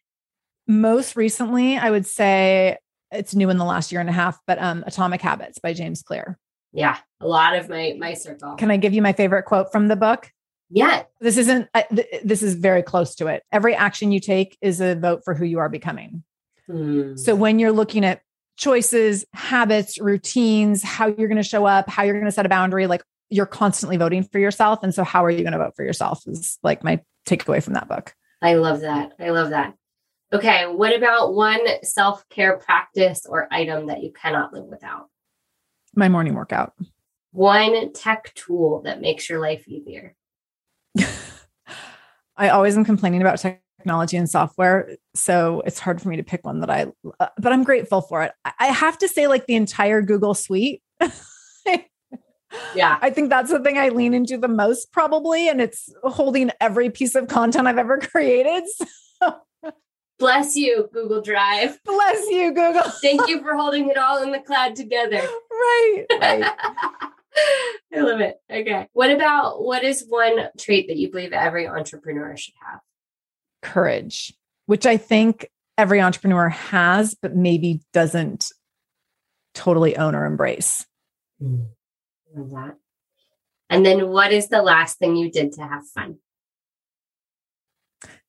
[0.66, 2.76] Most recently, I would say
[3.10, 6.02] it's new in the last year and a half, but um, Atomic Habits by James
[6.02, 6.38] Clear.
[6.72, 8.54] Yeah, a lot of my my circle.
[8.54, 10.30] Can I give you my favorite quote from the book?
[10.70, 11.02] Yeah.
[11.20, 13.42] This isn't uh, th- this is very close to it.
[13.50, 16.22] Every action you take is a vote for who you are becoming.
[16.66, 17.16] Hmm.
[17.16, 18.22] So when you're looking at
[18.60, 22.48] choices, habits, routines, how you're going to show up, how you're going to set a
[22.48, 24.80] boundary, like you're constantly voting for yourself.
[24.82, 27.72] And so how are you going to vote for yourself is like my takeaway from
[27.72, 28.14] that book.
[28.42, 29.12] I love that.
[29.18, 29.74] I love that.
[30.32, 30.66] Okay.
[30.66, 35.08] What about one self care practice or item that you cannot live without?
[35.94, 36.74] My morning workout.
[37.32, 40.14] One tech tool that makes your life easier.
[42.36, 43.40] I always am complaining about
[43.80, 44.96] technology and software.
[45.14, 46.86] So it's hard for me to pick one that I,
[47.18, 48.32] uh, but I'm grateful for it.
[48.58, 50.82] I have to say, like the entire Google suite.
[52.74, 52.98] yeah.
[53.02, 55.48] I think that's the thing I lean into the most, probably.
[55.48, 58.64] And it's holding every piece of content I've ever created.
[60.18, 61.78] Bless you, Google Drive.
[61.82, 62.82] Bless you, Google.
[63.00, 65.16] Thank you for holding it all in the cloud together.
[65.50, 66.04] Right.
[66.20, 66.52] right.
[67.94, 68.36] I love it.
[68.50, 68.86] Okay.
[68.92, 72.80] What about what is one trait that you believe every entrepreneur should have?
[73.62, 74.34] Courage,
[74.66, 78.46] which I think every entrepreneur has, but maybe doesn't
[79.54, 80.86] totally own or embrace.
[81.42, 81.68] Mm.
[82.34, 82.76] Love that.
[83.68, 86.18] And then what is the last thing you did to have fun?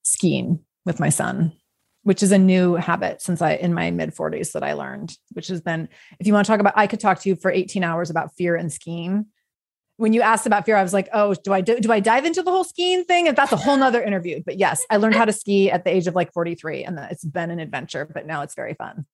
[0.03, 1.53] Skiing with my son,
[2.03, 5.47] which is a new habit since I in my mid 40s that I learned, which
[5.47, 7.83] has been if you want to talk about I could talk to you for 18
[7.83, 9.25] hours about fear and skiing.
[10.01, 12.25] When you asked about fear, I was like, oh, do I do, do I dive
[12.25, 13.27] into the whole skiing thing?
[13.27, 14.41] And that's a whole nother interview.
[14.43, 17.23] But yes, I learned how to ski at the age of like 43 and it's
[17.23, 19.05] been an adventure, but now it's very fun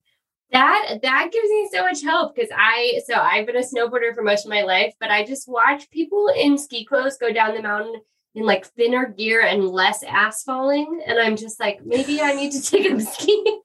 [0.52, 4.24] that that gives me so much hope because I so I've been a snowboarder for
[4.24, 7.62] most of my life, but I just watch people in ski clothes go down the
[7.62, 8.02] mountain
[8.36, 12.52] in like thinner gear and less ass falling, and I'm just like, maybe I need
[12.54, 13.62] to take up skiing.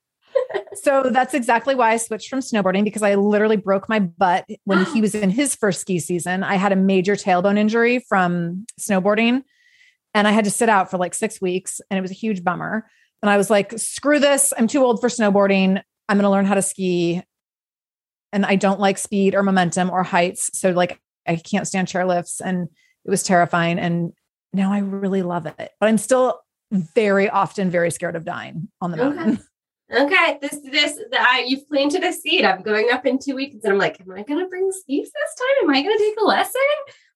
[0.74, 4.84] So that's exactly why I switched from snowboarding because I literally broke my butt when
[4.86, 6.42] he was in his first ski season.
[6.42, 9.42] I had a major tailbone injury from snowboarding
[10.14, 12.44] and I had to sit out for like six weeks and it was a huge
[12.44, 12.86] bummer.
[13.22, 14.52] And I was like, screw this.
[14.58, 15.80] I'm too old for snowboarding.
[16.08, 17.22] I'm going to learn how to ski.
[18.32, 20.58] And I don't like speed or momentum or heights.
[20.58, 22.40] So, like, I can't stand chairlifts.
[22.44, 22.68] And
[23.04, 23.78] it was terrifying.
[23.78, 24.12] And
[24.52, 25.70] now I really love it.
[25.78, 26.40] But I'm still
[26.72, 29.34] very often very scared of dying on the mountain.
[29.34, 29.42] Okay.
[29.92, 32.44] Okay, this this uh, you've planted a seed.
[32.44, 35.10] I'm going up in two weeks, and I'm like, am I going to bring skis
[35.12, 35.68] this time?
[35.68, 36.60] Am I going to take a lesson?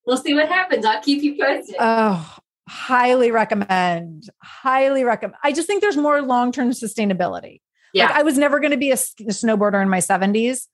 [0.07, 0.85] We'll see what happens.
[0.85, 1.77] I'll keep you posted.
[1.79, 2.37] Oh,
[2.69, 4.29] highly recommend.
[4.43, 5.37] Highly recommend.
[5.43, 7.61] I just think there's more long term sustainability.
[7.95, 8.07] Yeah.
[8.07, 10.67] Like I was never going to be a, a snowboarder in my 70s.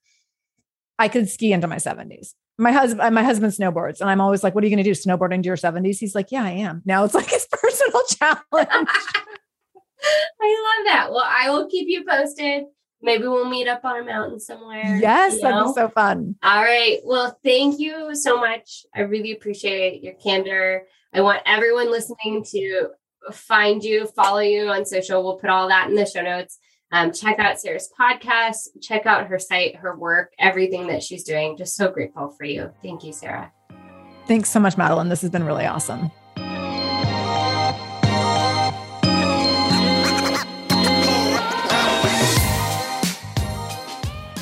[0.99, 2.33] I could ski into my 70s.
[2.57, 4.95] My husband, my husband snowboards, and I'm always like, "What are you going to do?
[4.95, 8.69] Snowboard into your 70s?" He's like, "Yeah, I am." Now it's like his personal challenge.
[10.03, 11.07] I love that.
[11.11, 12.65] Well, I will keep you posted.
[13.01, 14.97] Maybe we'll meet up on a mountain somewhere.
[15.01, 16.35] Yes, that'd be so fun.
[16.41, 16.99] All right.
[17.03, 18.85] Well, thank you so much.
[18.95, 20.83] I really appreciate your candor.
[21.13, 22.89] I want everyone listening to
[23.33, 25.21] find you, follow you on social.
[25.21, 26.57] We'll put all that in the show notes.
[26.93, 31.57] Um, check out Sarah's podcast, check out her site, her work, everything that she's doing.
[31.57, 32.71] Just so grateful for you.
[32.83, 33.51] Thank you, Sarah.
[34.27, 35.09] Thanks so much, Madeline.
[35.09, 36.11] This has been really awesome.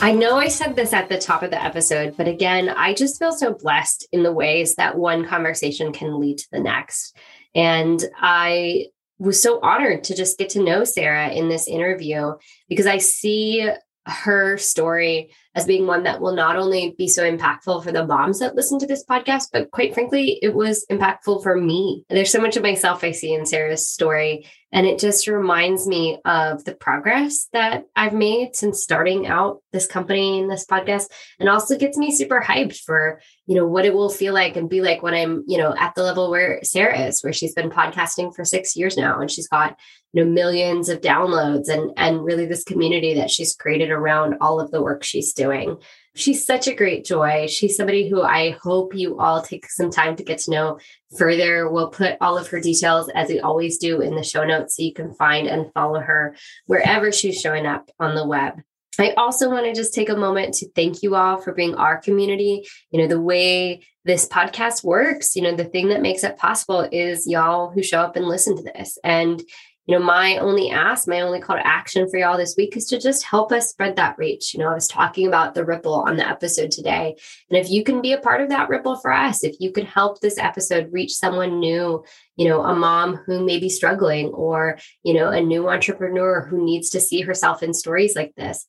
[0.03, 3.19] I know I said this at the top of the episode, but again, I just
[3.19, 7.15] feel so blessed in the ways that one conversation can lead to the next.
[7.53, 8.87] And I
[9.19, 12.31] was so honored to just get to know Sarah in this interview
[12.67, 13.69] because I see
[14.07, 18.39] her story as being one that will not only be so impactful for the moms
[18.39, 22.03] that listen to this podcast, but quite frankly, it was impactful for me.
[22.09, 24.47] There's so much of myself I see in Sarah's story.
[24.72, 29.86] And it just reminds me of the progress that I've made since starting out this
[29.86, 31.09] company and this podcast,
[31.39, 34.69] and also gets me super hyped for, you know, what it will feel like and
[34.69, 37.69] be like when I'm, you know, at the level where Sarah is, where she's been
[37.69, 39.78] podcasting for six years now and she's got,
[40.13, 44.59] you know, millions of downloads and and really this community that she's created around all
[44.59, 45.78] of the work she's doing.
[46.14, 47.47] She's such a great joy.
[47.47, 50.80] She's somebody who I hope you all take some time to get to know
[51.18, 51.70] further.
[51.70, 54.84] We'll put all of her details, as we always do, in the show notes so
[54.84, 56.36] you can find and follow her
[56.66, 58.62] wherever she's showing up on the web.
[58.99, 61.97] I also want to just take a moment to thank you all for being our
[61.97, 62.68] community.
[62.91, 66.88] You know, the way this podcast works, you know, the thing that makes it possible
[66.91, 68.97] is y'all who show up and listen to this.
[69.03, 69.41] And
[69.88, 72.86] you know, my only ask, my only call to action for y'all this week is
[72.86, 74.53] to just help us spread that reach.
[74.53, 77.15] You know, I was talking about the ripple on the episode today.
[77.49, 79.86] And if you can be a part of that ripple for us, if you can
[79.86, 82.03] help this episode reach someone new,
[82.36, 86.63] you know, a mom who may be struggling or, you know, a new entrepreneur who
[86.63, 88.67] needs to see herself in stories like this,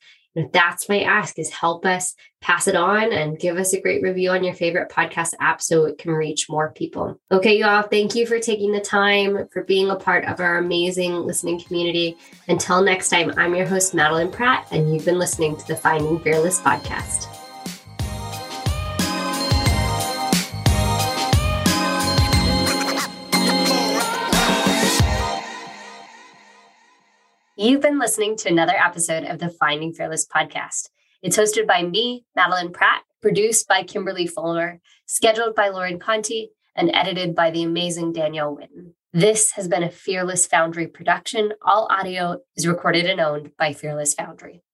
[0.52, 4.30] that's my ask is help us pass it on and give us a great review
[4.30, 7.20] on your favorite podcast app so it can reach more people.
[7.30, 11.14] Okay, y'all, thank you for taking the time for being a part of our amazing
[11.14, 12.16] listening community.
[12.48, 16.18] Until next time, I'm your host, Madeline Pratt, and you've been listening to the Finding
[16.18, 17.31] Fearless podcast.
[27.62, 30.88] You've been listening to another episode of the Finding Fearless podcast.
[31.22, 36.90] It's hosted by me, Madeline Pratt, produced by Kimberly Fulmer, scheduled by Lauren Conti, and
[36.92, 38.94] edited by the amazing Danielle Witten.
[39.12, 41.52] This has been a Fearless Foundry production.
[41.64, 44.64] All audio is recorded and owned by Fearless Foundry.